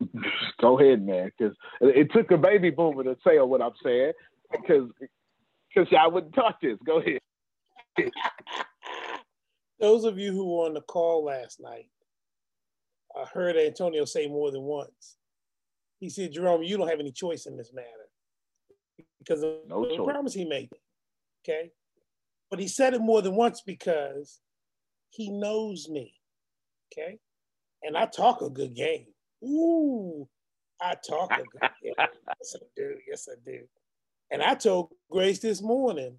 [0.60, 4.12] Go ahead, man, because it took a baby boomer to say what I'm saying,
[4.52, 4.90] because
[5.74, 6.78] because I wouldn't talk this.
[6.86, 7.18] Go ahead.
[9.80, 11.88] Those of you who were on the call last night
[13.16, 15.16] I heard Antonio say more than once.
[15.98, 17.86] He said, Jerome, you don't have any choice in this matter
[19.18, 20.06] because of no the choice.
[20.06, 20.70] promise he made.
[21.44, 21.70] Okay.
[22.50, 24.40] But he said it more than once because
[25.10, 26.12] he knows me.
[26.92, 27.18] Okay.
[27.82, 29.06] And I talk a good game.
[29.44, 30.28] Ooh,
[30.80, 31.94] I talk a good game.
[31.98, 32.94] yes, I do.
[33.08, 33.60] Yes, I do.
[34.30, 36.16] And I told Grace this morning,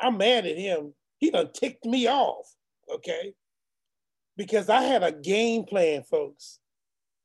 [0.00, 0.94] I'm mad at him.
[1.18, 2.46] He done ticked me off.
[2.92, 3.34] Okay.
[4.36, 6.58] Because I had a game plan, folks.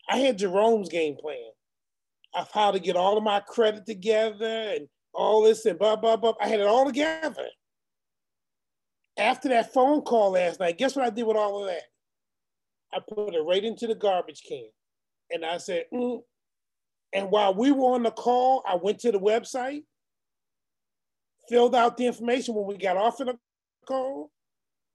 [0.10, 1.52] I had Jerome's game plan
[2.38, 6.16] of how to get all of my credit together and all this and blah, blah,
[6.16, 6.34] blah.
[6.40, 7.48] I had it all together
[9.18, 11.84] after that phone call last night, guess what I did with all of that?
[12.94, 14.68] I put it right into the garbage can.
[15.32, 16.22] And I said, mm.
[17.14, 19.84] and while we were on the call, I went to the website,
[21.50, 23.38] filled out the information when we got off of the
[23.86, 24.32] call,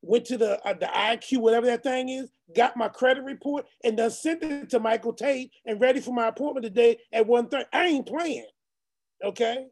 [0.02, 3.98] went to the uh, the IQ, whatever that thing is, got my credit report, and
[3.98, 7.64] then sent it to Michael Tate and ready for my appointment today at 1.30.
[7.72, 8.46] I ain't playing.
[9.24, 9.66] Okay.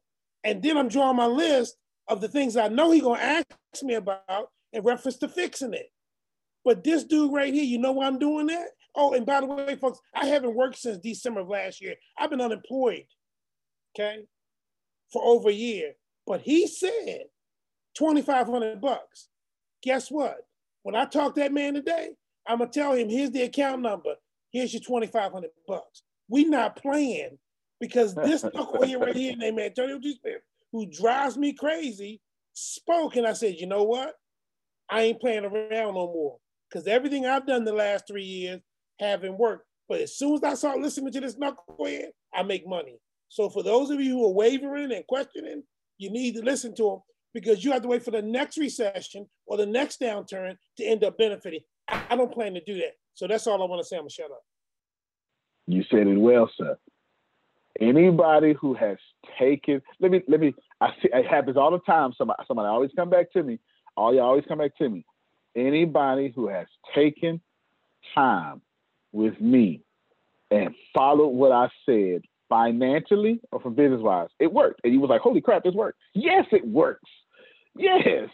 [0.45, 1.77] And then I'm drawing my list
[2.09, 5.91] of the things I know he gonna ask me about in reference to fixing it.
[6.65, 8.69] But this dude right here, you know why I'm doing that?
[8.95, 11.95] Oh, and by the way, folks, I haven't worked since December of last year.
[12.19, 13.05] I've been unemployed,
[13.95, 14.25] okay,
[15.13, 15.93] for over a year.
[16.27, 17.25] But he said
[17.95, 19.29] 2,500 bucks.
[19.83, 20.39] Guess what?
[20.83, 22.11] When I talk to that man today,
[22.47, 24.15] I'm gonna tell him, here's the account number.
[24.53, 26.03] Here's your 2,500 bucks.
[26.29, 27.39] We not playing
[27.81, 30.17] because this knucklehead right here named Antonio T.
[30.21, 32.21] Smith, who drives me crazy,
[32.53, 34.15] spoke and I said, you know what?
[34.91, 38.61] I ain't playing around no more because everything I've done the last three years
[38.99, 39.67] haven't worked.
[39.89, 42.99] But as soon as I start listening to this knucklehead, I make money.
[43.29, 45.63] So for those of you who are wavering and questioning,
[45.99, 46.99] you need to listen to him
[47.33, 51.05] because you have to wait for the next recession or the next downturn to end
[51.05, 51.61] up benefiting.
[52.09, 52.93] I don't plan to do that.
[53.15, 53.97] So that's all I want to say.
[53.97, 54.43] I'm gonna shut up.
[55.67, 56.77] You said it well, sir.
[57.81, 58.99] Anybody who has
[59.39, 62.13] taken, let me, let me, I see it happens all the time.
[62.17, 63.59] Somebody, somebody always come back to me.
[63.97, 65.05] All y'all always come back to me.
[65.55, 67.41] Anybody who has taken
[68.15, 68.61] time
[69.13, 69.83] with me
[70.51, 74.83] and followed what I said financially or from business wise, it worked.
[74.85, 75.97] And he was like, holy crap, this works.
[76.15, 77.09] Yes, it works.
[77.75, 78.29] Yes,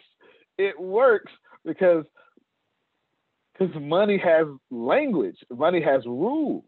[0.59, 1.31] it works
[1.65, 2.05] because
[3.53, 6.65] because money has language, money has rules.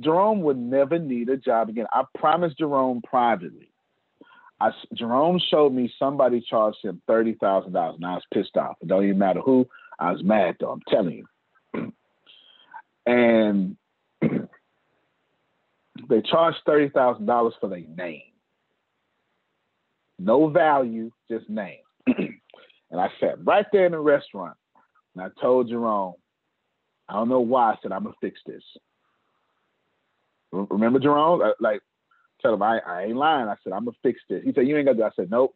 [0.00, 1.86] Jerome would never need a job again.
[1.92, 3.70] I promised Jerome privately.
[4.60, 8.76] I, Jerome showed me somebody charged him thirty thousand dollars, and I was pissed off.
[8.80, 9.66] It don't even matter who.
[9.98, 10.70] I was mad though.
[10.72, 11.24] I'm telling
[11.74, 11.92] you.
[13.06, 13.76] and
[16.08, 18.22] they charge thirty thousand dollars for their name.
[20.18, 21.78] No value, just name.
[22.06, 24.56] and I sat right there in the restaurant,
[25.14, 26.14] and I told Jerome,
[27.08, 27.72] I don't know why.
[27.72, 28.62] I said I'm gonna fix this.
[30.52, 31.42] Remember Jerome?
[31.42, 31.80] Uh, like,
[32.40, 33.48] tell him I, I ain't lying.
[33.48, 34.42] I said I'm gonna fix this.
[34.44, 35.04] He said you ain't gonna do.
[35.04, 35.06] It.
[35.06, 35.54] I said nope,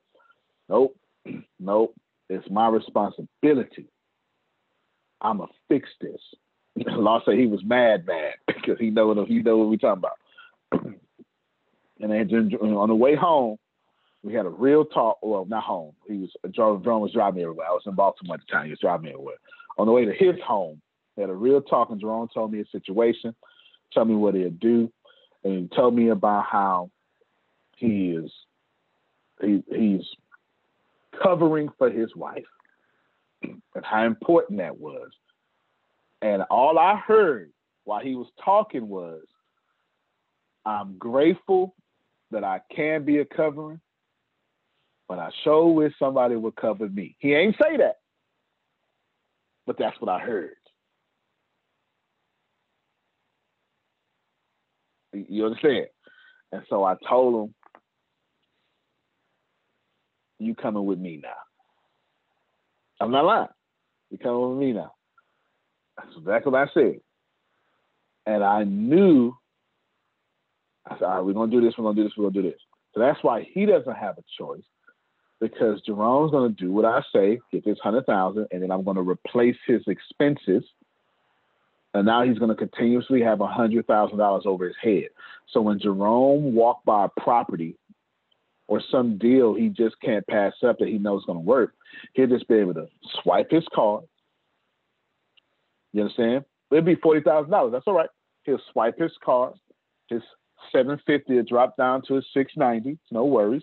[0.69, 0.97] nope,
[1.61, 1.95] nope.
[2.29, 3.89] It's my responsibility.
[5.21, 6.21] I'm gonna fix this.
[6.77, 10.19] Law said he was mad, mad because he know he know what we talking about.
[10.73, 13.59] And on the way home,
[14.23, 15.19] we had a real talk.
[15.23, 15.95] Well, not home.
[16.07, 17.67] He was Jerome was driving me everywhere.
[17.69, 18.65] I was in Baltimore at the time.
[18.65, 19.37] He was driving me everywhere.
[19.79, 20.81] On the way to his home,
[21.17, 23.35] we had a real talk, and Jerome told me his situation
[23.93, 24.93] tell me what he'll do,
[25.45, 26.91] and tell me about how
[27.77, 28.31] he is
[29.41, 30.05] he, he's
[31.23, 32.45] covering for his wife
[33.43, 35.11] and how important that was.
[36.23, 37.51] And all I heard
[37.85, 39.23] while he was talking was,
[40.69, 41.75] I'm grateful
[42.31, 43.81] that I can be a covering,
[45.09, 47.17] but I sure wish somebody would cover me.
[47.21, 47.97] He ain't say that,
[49.67, 50.57] but that's what I heard.
[55.15, 55.87] You understand?
[56.53, 57.55] And so I told him,
[60.39, 61.33] "You coming with me now?"
[63.01, 63.49] I'm not lying.
[64.11, 64.93] You coming with me now?
[65.97, 67.01] That's exactly what I said.
[68.27, 69.35] And I knew.
[70.91, 71.75] I said, "All right, we're gonna do this.
[71.77, 72.17] We're gonna do this.
[72.17, 72.61] We're gonna do this."
[72.95, 74.65] So that's why he doesn't have a choice,
[75.41, 79.03] because Jerome's gonna do what I say, get this hundred thousand, and then I'm gonna
[79.03, 80.65] replace his expenses
[81.95, 85.09] and now he's to continuously have $100,000 over his head.
[85.49, 87.77] So when Jerome walked by a property
[88.67, 91.75] or some deal he just can't pass up that he knows is to work,
[92.13, 92.89] he'll just be able to
[93.23, 94.05] swipe his card.
[95.93, 96.45] You understand?
[96.71, 97.73] It'd be $40,000.
[97.73, 98.11] That's all right.
[98.45, 99.55] He'll swipe his card.
[100.09, 100.23] His
[100.73, 102.99] 750 will drop down to a 690.
[103.11, 103.63] No worries.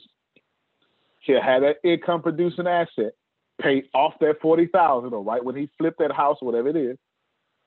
[1.22, 3.14] He'll have that income producing asset
[3.62, 6.98] pay off that 40,000 or right when he flipped that house whatever it is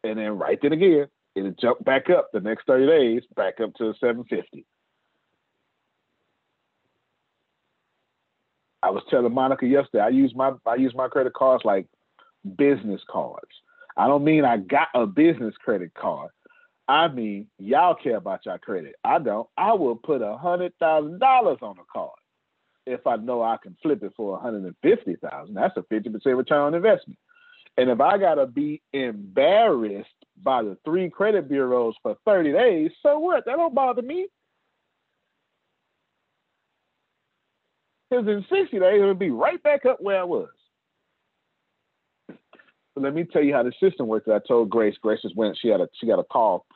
[0.04, 3.74] and then right then again, it'll jump back up the next 30 days, back up
[3.74, 4.64] to 750.
[8.82, 11.86] I was telling Monica yesterday, I use my I use my credit cards like
[12.56, 13.50] business cards.
[13.96, 16.30] I don't mean I got a business credit card.
[16.89, 18.95] I mean y'all care about your credit.
[19.05, 19.49] I don't.
[19.57, 22.12] I will put a hundred thousand dollars on a card
[22.86, 25.55] if I know I can flip it for a hundred and fifty thousand.
[25.55, 27.18] That's a fifty percent return on investment.
[27.78, 30.09] And if I gotta be embarrassed
[30.43, 33.45] by the three credit bureaus for 30 days, so what?
[33.45, 34.26] That don't bother me.
[38.11, 40.49] Because in 60 days, it'll be right back up where I was.
[42.28, 44.28] So let me tell you how the system works.
[44.28, 46.66] I told Grace, Grace just went, she had a she got a call.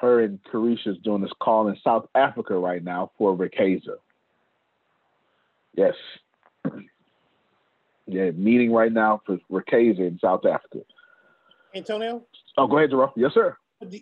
[0.00, 3.96] Her and Carisha's doing this call in South Africa right now for Riqueza.
[5.74, 5.94] Yes.
[8.06, 10.80] Yeah, meeting right now for Riqueza in South Africa.
[11.74, 12.22] Antonio?
[12.56, 13.10] Oh, go ahead, Jerome.
[13.16, 13.56] Yes, sir.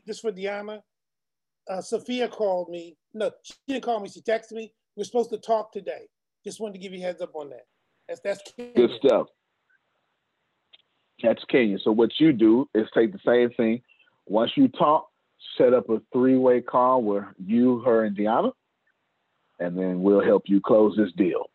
[0.06, 0.82] This for Diana.
[1.68, 2.96] Uh, Sophia called me.
[3.12, 4.08] No, she didn't call me.
[4.08, 4.72] She texted me.
[4.96, 6.08] We're supposed to talk today.
[6.44, 7.66] Just wanted to give you heads up on that.
[8.08, 8.72] That's that's Kenya.
[8.74, 9.26] good stuff.
[11.22, 11.78] That's Kenya.
[11.82, 13.82] So what you do is take the same thing.
[14.26, 15.08] Once you talk,
[15.56, 18.52] set up a three-way call where you, her, and Deanna,
[19.58, 21.50] and then we'll help you close this deal.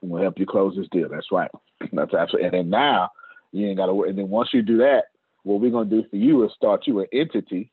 [0.00, 1.08] We'll help you close this deal.
[1.08, 1.50] That's right.
[1.92, 2.46] That's absolutely.
[2.46, 3.10] And then now
[3.52, 4.02] you ain't got to.
[4.04, 5.04] And then once you do that,
[5.44, 7.70] what we're gonna do for you is start you an entity.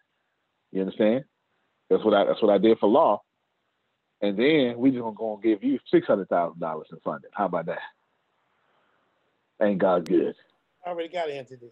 [0.71, 1.25] You understand?
[1.89, 2.25] That's what I.
[2.25, 3.23] That's what I did for law.
[4.21, 7.31] And then we just gonna go and give you six hundred thousand dollars in funding.
[7.33, 7.79] How about that?
[9.61, 10.35] Ain't God good?
[10.85, 11.71] I already got an entity.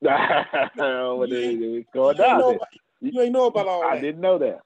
[0.02, 2.58] you, ain't, going you, about,
[3.00, 4.02] you ain't know about all I that.
[4.02, 4.60] didn't know that.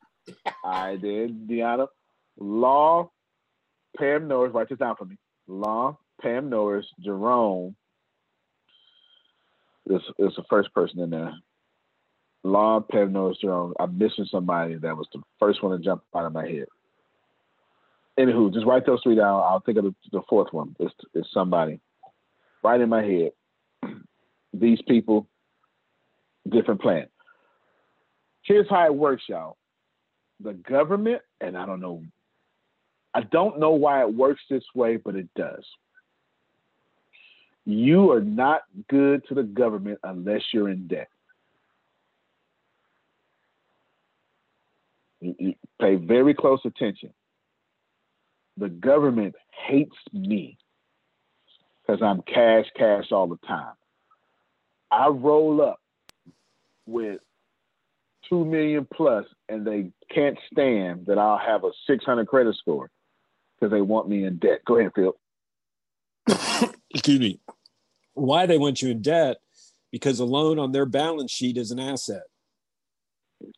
[0.64, 1.88] I did, Deanna.
[2.38, 3.10] Law,
[3.96, 5.16] Pam Norris, write this down for me.
[5.46, 7.74] Law, Pam Norris, Jerome.
[9.86, 11.34] This is the first person in there.
[12.44, 13.74] Law, Pam Norris, Jerome.
[13.80, 16.66] I'm missing somebody that was the first one to jump out of my head.
[18.18, 19.40] Anywho, just write those three down.
[19.40, 20.76] I'll think of the, the fourth one.
[20.78, 21.80] It's, it's somebody
[22.62, 23.32] right in my head.
[24.52, 25.26] These people,
[26.48, 27.06] different plan.
[28.44, 29.56] Here's how it works, y'all.
[30.40, 32.02] The government, and I don't know,
[33.14, 35.64] I don't know why it works this way, but it does.
[37.64, 41.08] You are not good to the government unless you're in debt.
[45.20, 47.10] You, you pay very close attention.
[48.56, 49.34] The government
[49.66, 50.58] hates me
[51.86, 53.74] because I'm cash, cash all the time.
[54.92, 55.80] I roll up
[56.86, 57.20] with
[58.28, 62.90] two million plus, and they can't stand that I'll have a 600 credit score
[63.58, 64.60] because they want me in debt.
[64.66, 65.14] Go ahead, Phil.
[66.90, 67.40] Excuse me.
[68.14, 69.38] Why they want you in debt?
[69.90, 72.22] Because a loan on their balance sheet is an asset.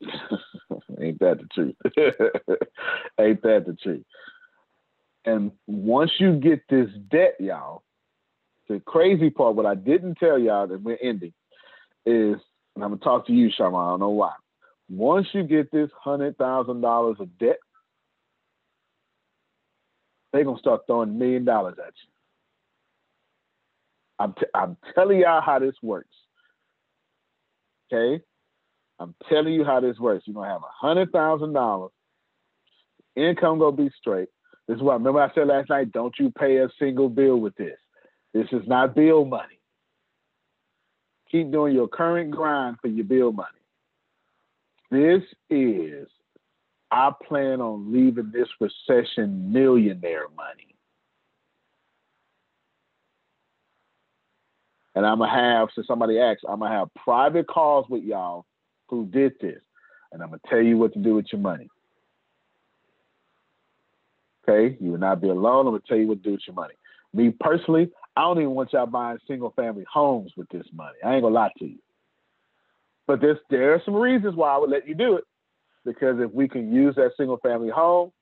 [1.00, 1.74] Ain't that the truth?
[3.20, 4.04] Ain't that the truth?
[5.24, 7.83] And once you get this debt, y'all,
[8.68, 11.32] the crazy part, what I didn't tell y'all that we're ending
[12.06, 12.36] is,
[12.74, 13.86] and I'm gonna talk to you, Sharma.
[13.86, 14.32] I don't know why.
[14.88, 17.58] Once you get this hundred thousand dollars of debt,
[20.32, 22.10] they're gonna start throwing million dollars at you.
[24.18, 26.08] I'm, t- I'm telling y'all how this works.
[27.92, 28.22] Okay,
[28.98, 30.24] I'm telling you how this works.
[30.26, 31.92] You're gonna have a hundred thousand dollars.
[33.16, 34.28] Income gonna be straight.
[34.68, 35.92] This is what remember I said last night.
[35.92, 37.78] Don't you pay a single bill with this.
[38.34, 39.60] This is not bill money.
[41.30, 43.48] Keep doing your current grind for your bill money.
[44.90, 46.08] This is,
[46.90, 50.74] I plan on leaving this recession millionaire money.
[54.96, 58.02] And I'm going to have, so somebody asks, I'm going to have private calls with
[58.02, 58.46] y'all
[58.88, 59.60] who did this.
[60.12, 61.68] And I'm going to tell you what to do with your money.
[64.48, 64.76] Okay?
[64.80, 65.66] You will not be alone.
[65.66, 66.74] I'm going to tell you what to do with your money.
[67.12, 70.96] Me personally, I don't even want y'all buying single family homes with this money.
[71.04, 71.78] I ain't gonna lie to you.
[73.06, 75.24] But there's there are some reasons why I would let you do it.
[75.84, 78.12] Because if we can use that single family home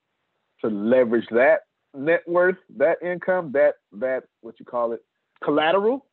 [0.63, 1.61] to leverage that
[1.95, 5.05] net worth, that income, that that what you call it,
[5.45, 6.07] collateral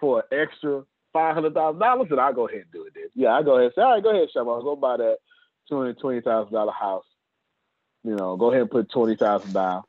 [0.00, 2.94] for extra five hundred thousand dollars, then I'll go ahead and do it.
[2.94, 3.08] Then.
[3.14, 5.18] Yeah, I go ahead and say, all right, go ahead, Shabba, go buy that
[5.68, 7.04] two hundred twenty thousand dollar house.
[8.04, 9.82] You know, go ahead and put twenty thousand down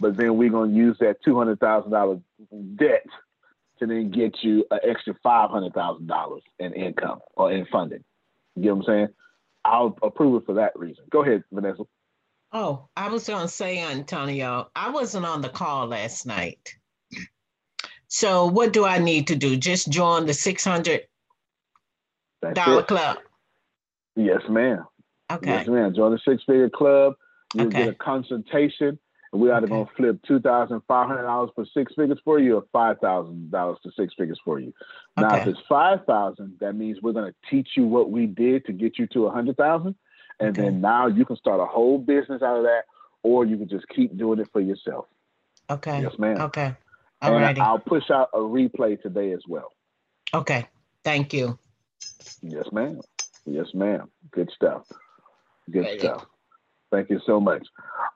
[0.00, 2.20] but then we're gonna use that two hundred thousand dollars
[2.76, 3.06] debt
[3.78, 8.04] to then get you an extra five hundred thousand dollars in income or in funding.
[8.56, 9.08] You get what I'm saying?
[9.64, 11.04] I'll approve it for that reason.
[11.10, 11.84] Go ahead, Vanessa.
[12.52, 16.74] Oh, I was gonna say, Antonio, I wasn't on the call last night.
[18.08, 19.56] So what do I need to do?
[19.56, 21.02] Just join the six hundred
[22.54, 23.18] dollar club.
[24.16, 24.84] Yes, ma'am.
[25.30, 25.50] Okay.
[25.50, 25.94] Yes, ma'am.
[25.94, 27.14] Join the six figure club.
[27.54, 27.84] You'll okay.
[27.84, 28.98] get a consultation
[29.32, 29.70] and we either okay.
[29.70, 33.50] gonna flip two thousand five hundred dollars for six figures for you, or five thousand
[33.50, 34.72] dollars to six figures for you.
[35.16, 38.72] Now, if it's five thousand, that means we're gonna teach you what we did to
[38.72, 39.96] get you to a hundred thousand,
[40.40, 40.62] and okay.
[40.62, 42.82] then now you can start a whole business out of that,
[43.22, 45.06] or you can just keep doing it for yourself.
[45.70, 46.00] Okay.
[46.00, 46.40] Yes, ma'am.
[46.40, 46.74] Okay.
[47.20, 49.72] All and I'll push out a replay today as well.
[50.32, 50.66] Okay.
[51.04, 51.58] Thank you.
[52.42, 53.00] Yes, ma'am.
[53.44, 54.10] Yes, ma'am.
[54.30, 54.86] Good stuff.
[55.70, 56.26] Good stuff.
[56.90, 57.66] Thank you so much.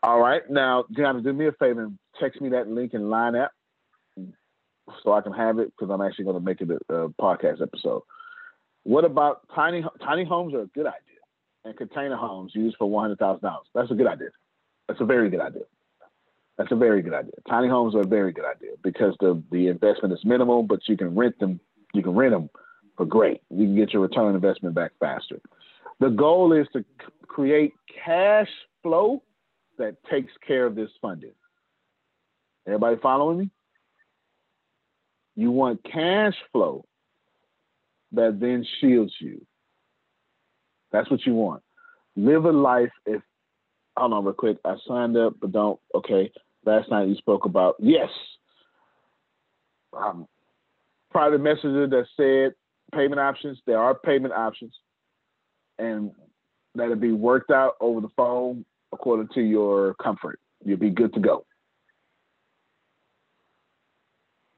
[0.03, 0.43] All right.
[0.51, 3.53] Now, Gianna, do me a favor and text me that link in Line app
[5.03, 7.62] so I can have it because I'm actually going to make it a, a, podcast
[7.62, 8.03] episode.
[8.85, 11.20] What about tiny tiny homes are a good idea,
[11.65, 13.66] and container homes used for one hundred thousand dollars.
[13.74, 14.31] That's a good idea.
[14.89, 15.62] That's a very good idea.
[16.59, 17.32] That's a very good idea.
[17.49, 20.97] Tiny homes are a very good idea because the the investment is minimal, but you
[20.97, 21.61] can rent them.
[21.94, 22.51] You can rent them
[22.97, 23.43] for great.
[23.51, 25.40] You can get your return investment back faster.
[26.03, 26.85] The goal is to
[27.29, 27.74] create
[28.05, 28.49] cash
[28.83, 29.23] flow
[29.79, 31.31] that takes care of this funding.
[32.66, 33.51] Everybody following me?
[35.37, 36.87] You want cash flow
[38.11, 39.47] that then shields you.
[40.91, 41.62] That's what you want.
[42.16, 42.91] Live a life.
[43.07, 43.23] If
[43.97, 45.79] I don't know, real quick, I signed up, but don't.
[45.95, 46.33] Okay,
[46.66, 48.11] last night you spoke about yes.
[49.97, 50.27] Um,
[51.12, 52.55] private messenger that said
[52.93, 53.61] payment options.
[53.66, 54.74] There are payment options,
[55.83, 56.13] and
[56.75, 60.39] that'll be worked out over the phone according to your comfort.
[60.65, 61.45] You'll be good to go.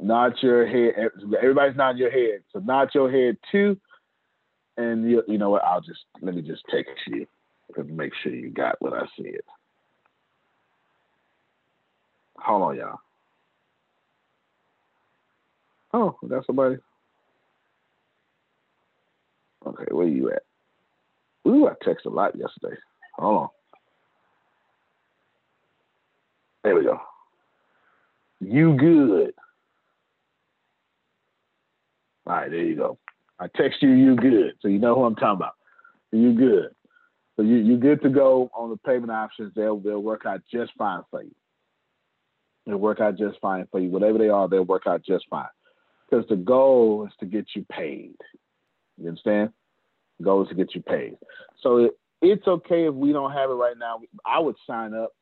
[0.01, 1.11] Nod your head.
[1.41, 3.81] Everybody's nodding your head, so nod your head too.
[4.77, 5.65] And you, you know what?
[5.65, 7.27] I'll just let me just text you
[7.75, 9.41] to make sure you got what I said.
[12.39, 12.99] Hold on, y'all.
[15.93, 16.77] Oh, got somebody.
[19.65, 20.43] Okay, where you at?
[21.47, 22.77] Ooh, I texted a lot yesterday.
[23.17, 23.49] Hold on.
[26.63, 26.99] There we go.
[28.41, 29.35] You good.
[32.27, 32.99] All right, there you go.
[33.39, 34.53] I text you, you good.
[34.61, 35.55] So you know who I'm talking about.
[36.13, 36.71] You good.
[37.37, 39.53] So you you good to go on the payment options.
[39.55, 41.35] They'll they'll work out just fine for you.
[42.67, 43.91] They'll work out just fine for you.
[43.91, 45.49] Whatever they are, they'll work out just fine.
[46.09, 48.15] Because the goal is to get you paid.
[48.97, 49.51] You understand?
[50.21, 51.17] Is to get you paid.
[51.61, 51.93] So it,
[52.23, 54.01] it's okay if we don't have it right now.
[54.25, 55.13] I would sign up.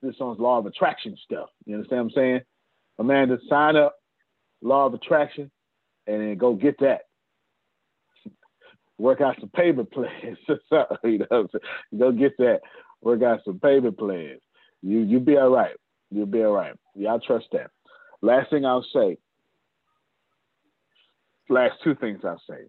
[0.00, 1.48] This on law of attraction stuff.
[1.64, 2.40] You understand what I'm saying?
[3.00, 3.96] Amanda, sign up,
[4.62, 5.50] law of attraction,
[6.06, 7.02] and then go get that.
[8.96, 10.38] Work out some payment plans.
[11.02, 11.48] you know,
[11.98, 12.60] go get that.
[13.02, 14.40] Work out some payment plans.
[14.82, 15.74] You you be all right.
[16.10, 16.74] You'll be all right.
[16.94, 17.70] Y'all trust that.
[18.22, 19.18] Last thing I'll say.
[21.48, 22.66] Last two things I'll say.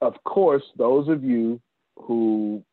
[0.00, 1.60] Of course, those of you
[1.96, 2.64] who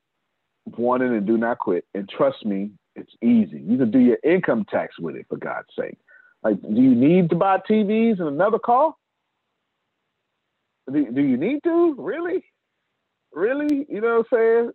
[0.66, 3.60] want it and do not quit, and trust me, it's easy.
[3.62, 5.98] You can do your income tax with it, for God's sake.
[6.44, 8.94] Like, do you need to buy TVs and another car?
[10.92, 11.96] Do, do you need to?
[11.98, 12.44] Really?
[13.34, 13.86] Really?
[13.90, 14.72] You know what I'm saying?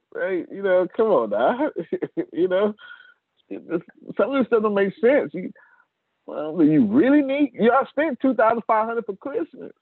[0.49, 1.71] Hey, you know, come on now.
[2.33, 2.75] you know,
[3.51, 5.33] some of this doesn't make sense.
[5.35, 5.51] You,
[6.27, 7.53] well, do you really need?
[7.55, 9.73] Y'all spent two thousand five hundred for Christmas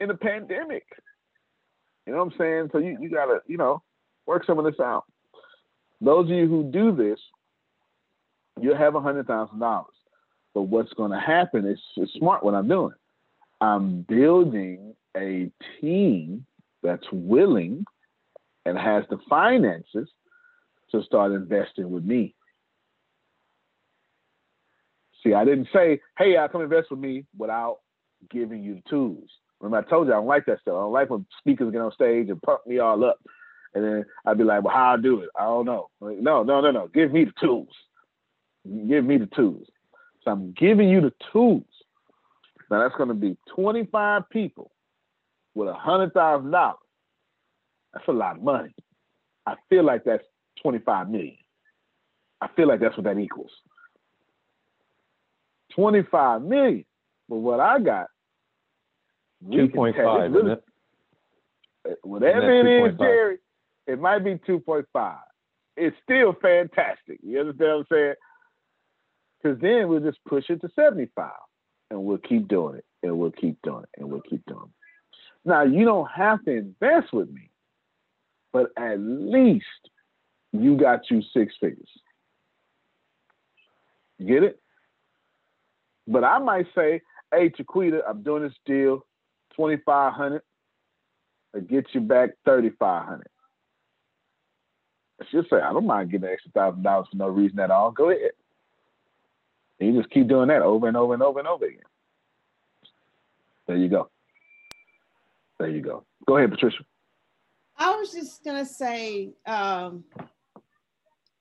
[0.00, 0.84] in a pandemic.
[2.06, 2.68] You know what I'm saying?
[2.72, 3.82] So you, you gotta, you know,
[4.26, 5.04] work some of this out.
[6.00, 7.20] Those of you who do this,
[8.60, 9.94] you'll have a hundred thousand dollars.
[10.54, 12.94] But what's going to happen is it's smart what I'm doing.
[13.60, 15.50] I'm building a
[15.80, 16.44] team
[16.82, 17.84] that's willing
[18.66, 20.08] and has the finances
[20.90, 22.34] to start investing with me.
[25.22, 27.78] See, I didn't say, hey, I come invest with me without
[28.30, 29.30] giving you the tools.
[29.62, 30.74] Remember, I told you I don't like that stuff.
[30.74, 33.18] I don't like when speakers get on stage and pump me all up.
[33.74, 35.30] And then I'd be like, well, how I do it?
[35.38, 35.88] I don't know.
[36.00, 36.88] Like, no, no, no, no.
[36.88, 37.68] Give me the tools.
[38.88, 39.66] Give me the tools.
[40.24, 41.64] So I'm giving you the tools.
[42.70, 44.72] Now that's going to be 25 people
[45.54, 46.76] with a hundred thousand dollars.
[47.94, 48.74] That's a lot of money.
[49.46, 50.24] I feel like that's
[50.62, 51.36] 25 million.
[52.40, 53.50] I feel like that's what that equals.
[55.74, 56.84] 25 million.
[57.28, 58.08] But what I got,
[59.48, 60.64] 2.5, isn't it?
[61.88, 63.38] Uh, whatever it is, Jerry,
[63.86, 65.16] it might be 2.5.
[65.76, 67.18] It's still fantastic.
[67.22, 68.14] You understand what I'm saying?
[69.42, 71.30] Because then we'll just push it to 75
[71.90, 75.48] and we'll keep doing it and we'll keep doing it and we'll keep doing it.
[75.48, 77.50] Now, you don't have to invest with me,
[78.52, 79.64] but at least
[80.52, 81.88] you got you six figures.
[84.24, 84.60] Get it?
[86.06, 87.00] But I might say,
[87.32, 89.04] hey, Chiquita, I'm doing this deal,
[89.56, 90.42] 2500
[91.54, 93.26] I get you back 3500
[95.30, 97.90] She'll say, I don't mind getting an extra thousand dollars for no reason at all.
[97.92, 98.32] Go ahead.
[99.78, 101.80] And you just keep doing that over and over and over and over again.
[103.66, 104.10] There you go.
[105.58, 106.04] There you go.
[106.26, 106.84] Go ahead, Patricia.
[107.76, 110.04] I was just gonna say, um,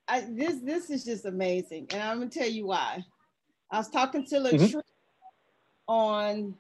[0.08, 3.04] I, this this is just amazing, and I'm gonna tell you why.
[3.70, 4.80] I was talking to Latrice mm-hmm.
[5.88, 6.56] on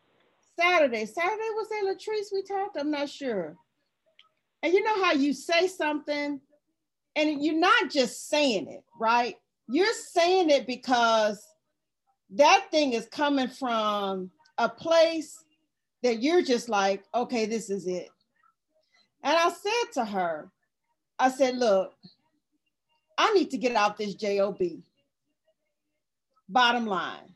[0.60, 1.06] Saturday.
[1.06, 2.78] Saturday was that Latrice we talked?
[2.78, 3.56] I'm not sure.
[4.64, 6.40] And you know how you say something,
[7.15, 9.36] and you're not just saying it, right?
[9.68, 11.44] You're saying it because
[12.32, 15.44] that thing is coming from a place
[16.03, 18.10] that you're just like, okay, this is it.
[19.23, 20.52] And I said to her,
[21.19, 21.94] I said, look,
[23.18, 24.60] I need to get out this JOB.
[26.49, 27.36] Bottom line.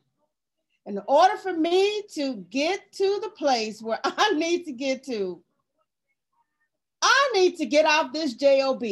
[0.85, 5.41] In order for me to get to the place where I need to get to,
[7.01, 8.83] I need to get off this JOB.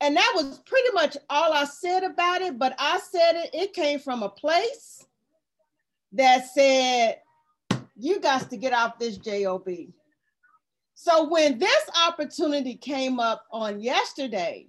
[0.00, 2.58] And that was pretty much all I said about it.
[2.58, 5.06] But I said it, it came from a place
[6.12, 7.18] that said,
[7.96, 9.68] you got to get off this job
[10.94, 14.66] so when this opportunity came up on yesterday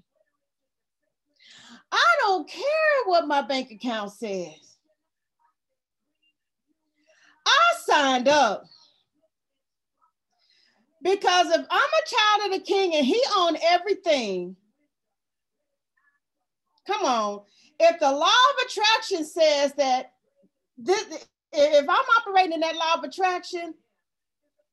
[1.92, 2.64] i don't care
[3.06, 4.73] what my bank account says
[7.46, 8.66] i signed up
[11.02, 14.56] because if i'm a child of the king and he owned everything
[16.88, 17.42] come on
[17.80, 20.14] if the law of attraction says that
[20.78, 21.06] this,
[21.52, 23.74] if I'm operating in that law of attraction,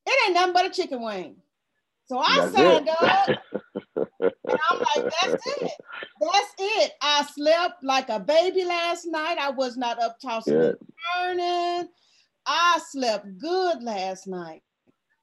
[0.06, 1.36] it ain't nothing but a chicken wing.
[2.06, 3.28] So I that's signed up.
[3.98, 5.70] and I'm like, that's it.
[6.20, 6.92] That's it.
[7.00, 9.38] I slept like a baby last night.
[9.38, 10.70] I was not up tossing yeah.
[10.70, 10.76] and
[11.38, 11.88] turning.
[12.46, 14.62] I slept good last night.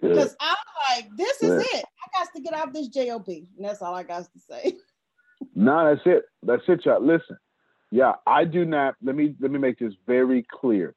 [0.01, 0.55] Because I'm
[0.91, 1.85] like, this is it.
[1.85, 3.27] I got to get out this JOB.
[3.27, 4.73] And that's all I got to say.
[5.53, 6.23] No, that's it.
[6.43, 7.03] That's it, y'all.
[7.03, 7.37] Listen,
[7.91, 8.95] yeah, I do not.
[9.03, 10.95] Let me let me make this very clear.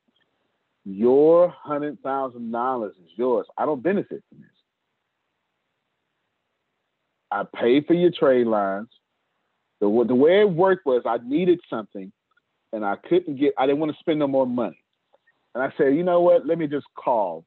[0.84, 3.46] Your hundred thousand dollars is yours.
[3.56, 4.50] I don't benefit from this.
[7.30, 8.88] I paid for your trade lines.
[9.80, 12.12] The, the way it worked was I needed something
[12.72, 14.79] and I couldn't get, I didn't want to spend no more money.
[15.54, 16.46] And I said, you know what?
[16.46, 17.44] Let me just call.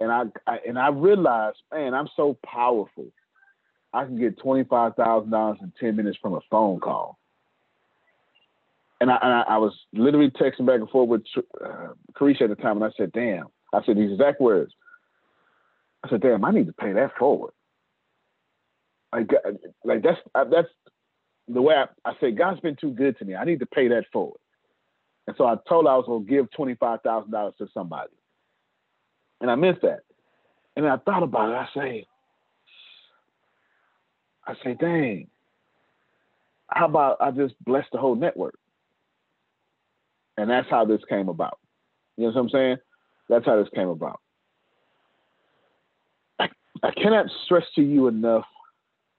[0.00, 3.12] And I, I and I realized, man, I'm so powerful.
[3.92, 7.18] I can get twenty five thousand dollars in ten minutes from a phone call
[9.00, 11.22] and I, and I, I, was literally texting back and forth with
[11.64, 14.72] uh, Carisha at the time, and I said, "Damn!" I said these exact words.
[16.04, 17.52] I said, "Damn, I need to pay that forward."
[19.12, 19.30] Like,
[19.84, 20.68] like that's that's
[21.48, 22.36] the way I, I said.
[22.36, 23.34] God's been too good to me.
[23.34, 24.38] I need to pay that forward.
[25.30, 27.68] And so I told her I was going to give twenty five thousand dollars to
[27.72, 28.10] somebody,
[29.40, 30.00] and I missed that.
[30.74, 31.54] And I thought about it.
[31.54, 32.06] I say,
[34.44, 35.28] I say, dang.
[36.66, 38.58] How about I just bless the whole network?
[40.36, 41.60] And that's how this came about.
[42.16, 42.76] You know what I'm saying?
[43.28, 44.18] That's how this came about.
[46.40, 46.48] I,
[46.82, 48.46] I cannot stress to you enough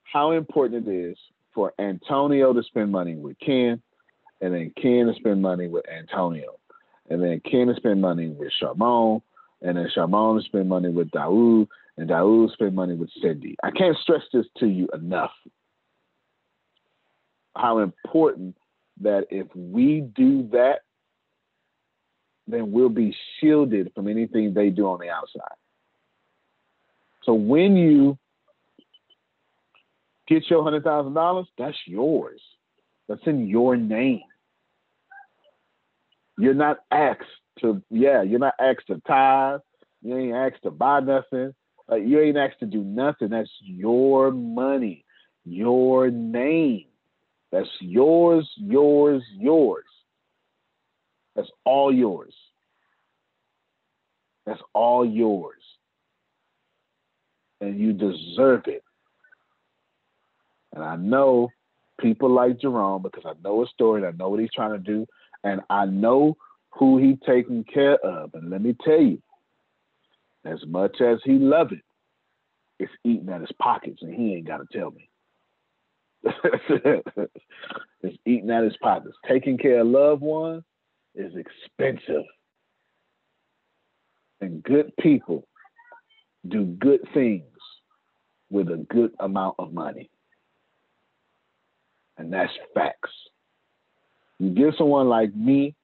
[0.03, 1.17] how important it is
[1.55, 3.81] for Antonio to spend money with Ken,
[4.41, 6.57] and then Ken to spend money with Antonio,
[7.09, 9.21] and then Ken to spend money with Charmon,
[9.61, 13.55] and then Charmon to spend money with Daoud, and Daoud spend money with Cindy.
[13.63, 15.31] I can't stress this to you enough.
[17.55, 18.55] How important
[19.01, 20.79] that if we do that,
[22.47, 25.55] then we'll be shielded from anything they do on the outside.
[27.23, 28.17] So when you
[30.27, 32.41] get your hundred thousand dollars, that's yours.
[33.07, 34.21] That's in your name.
[36.37, 37.21] You're not asked
[37.59, 39.61] to, yeah, you're not asked to tithe.
[40.01, 41.53] You ain't asked to buy nothing.
[41.91, 43.29] Uh, you ain't asked to do nothing.
[43.29, 45.05] That's your money,
[45.45, 46.85] your name.
[47.51, 49.85] That's yours, yours, yours.
[51.35, 52.33] That's all yours.
[54.45, 55.61] That's all yours.
[57.59, 58.83] And you deserve it.
[60.73, 61.49] And I know
[61.99, 64.79] people like Jerome because I know his story and I know what he's trying to
[64.79, 65.05] do.
[65.43, 66.37] And I know
[66.71, 68.33] who he's taking care of.
[68.33, 69.21] And let me tell you,
[70.45, 71.83] as much as he love it,
[72.79, 75.07] it's eating at his pockets and he ain't got to tell me.
[78.01, 79.15] it's eating at his pockets.
[79.27, 80.63] Taking care of loved ones
[81.15, 82.25] is expensive.
[84.39, 85.47] And good people
[86.47, 87.45] do good things
[88.49, 90.09] with a good amount of money.
[92.17, 93.11] And that's facts.
[94.41, 95.75] You give someone like me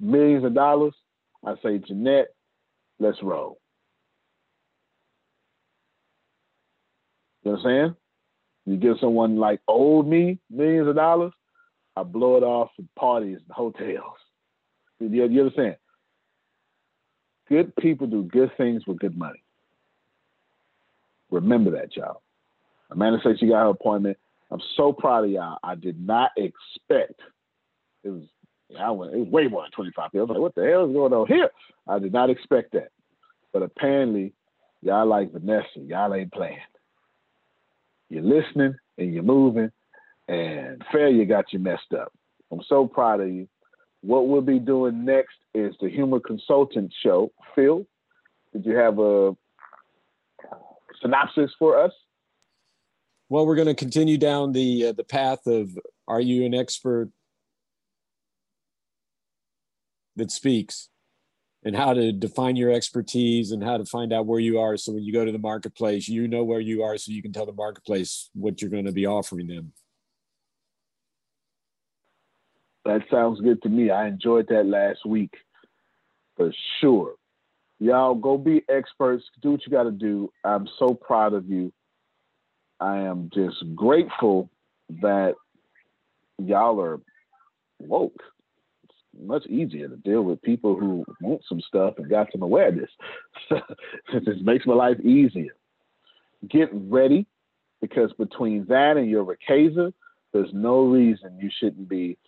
[0.00, 0.94] millions of dollars,
[1.46, 2.34] I say, Jeanette,
[2.98, 3.60] let's roll.
[7.44, 7.96] You know what I'm saying?
[8.64, 11.32] You give someone like old me millions of dollars,
[11.94, 14.18] I blow it off for parties and hotels.
[14.98, 15.76] You, you understand?
[17.48, 19.44] Good people do good things with good money.
[21.30, 22.22] Remember that, y'all.
[22.90, 24.18] Amanda said she got her appointment.
[24.50, 25.58] I'm so proud of y'all.
[25.62, 27.20] I did not expect
[28.06, 28.22] it was.
[28.78, 29.14] I went.
[29.14, 30.20] It was way more than 25 people.
[30.20, 31.50] I was like, "What the hell is going on here?"
[31.88, 32.90] I did not expect that,
[33.52, 34.32] but apparently,
[34.82, 35.80] y'all like Vanessa.
[35.80, 36.58] Y'all ain't playing.
[38.08, 39.70] You're listening and you're moving,
[40.28, 42.12] and failure got you messed up.
[42.50, 43.48] I'm so proud of you.
[44.02, 47.32] What we'll be doing next is the Humor Consultant Show.
[47.54, 47.86] Phil,
[48.52, 49.36] did you have a
[51.02, 51.92] synopsis for us?
[53.28, 55.76] Well, we're going to continue down the uh, the path of
[56.06, 57.10] are you an expert
[60.16, 60.88] that speaks
[61.64, 64.92] and how to define your expertise and how to find out where you are so
[64.92, 67.46] when you go to the marketplace you know where you are so you can tell
[67.46, 69.72] the marketplace what you're going to be offering them
[72.86, 73.90] that sounds good to me.
[73.90, 75.34] I enjoyed that last week
[76.36, 77.16] for sure.
[77.80, 79.24] Y'all go be experts.
[79.42, 80.30] Do what you got to do.
[80.44, 81.72] I'm so proud of you.
[82.78, 84.50] I am just grateful
[85.02, 85.34] that
[86.38, 87.00] y'all are
[87.80, 88.22] woke.
[89.20, 92.90] Much easier to deal with people who want some stuff and got some awareness.
[94.24, 95.56] just makes my life easier.
[96.48, 97.26] Get ready
[97.80, 99.92] because between that and your Riqueza,
[100.32, 102.18] there's no reason you shouldn't be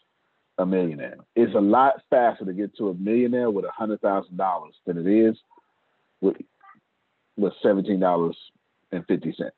[0.59, 1.19] a millionaire.
[1.37, 5.07] It's a lot faster to get to a millionaire with hundred thousand dollars than it
[5.07, 5.37] is
[6.21, 6.37] with
[7.37, 8.37] with seventeen dollars
[8.93, 9.55] and fifty cents.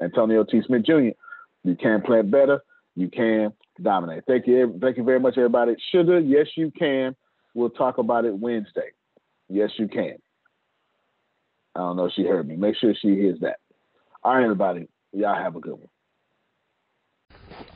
[0.00, 0.62] Antonio T.
[0.66, 1.10] Smith Jr.
[1.64, 2.62] You can plan better.
[2.94, 4.24] You can dominate.
[4.26, 4.78] Thank you.
[4.80, 5.74] Thank you very much, everybody.
[5.90, 7.16] Sugar, yes, you can.
[7.54, 8.90] We'll talk about it Wednesday.
[9.48, 10.16] Yes, you can.
[11.74, 12.56] I don't know if she heard me.
[12.56, 13.56] Make sure she hears that.
[14.22, 14.88] All right, everybody.
[15.12, 15.88] Y'all have a good one.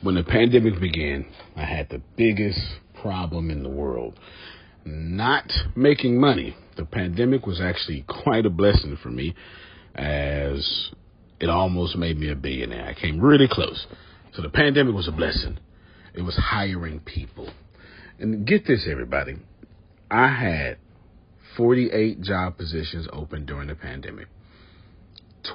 [0.01, 1.25] When the pandemic began,
[1.55, 2.59] I had the biggest
[3.01, 4.19] problem in the world
[4.85, 6.55] not making money.
[6.77, 9.35] The pandemic was actually quite a blessing for me
[9.95, 10.91] as
[11.39, 12.87] it almost made me a billionaire.
[12.87, 13.85] I came really close.
[14.37, 15.57] So the pandemic was a blessing.
[16.13, 17.49] It was hiring people.
[18.19, 19.37] And get this, everybody.
[20.11, 20.77] I had
[21.57, 24.27] 48 job positions open during the pandemic,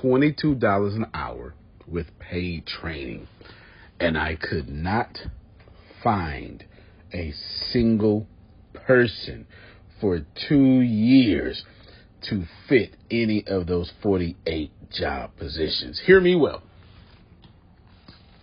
[0.02, 1.54] $22 an hour
[1.86, 3.28] with paid training.
[4.00, 5.16] And I could not
[6.02, 6.64] find
[7.14, 7.32] a
[7.70, 8.26] single
[8.74, 9.46] person
[10.00, 11.64] for two years
[12.30, 16.02] to fit any of those 48 job positions.
[16.04, 16.64] Hear me well.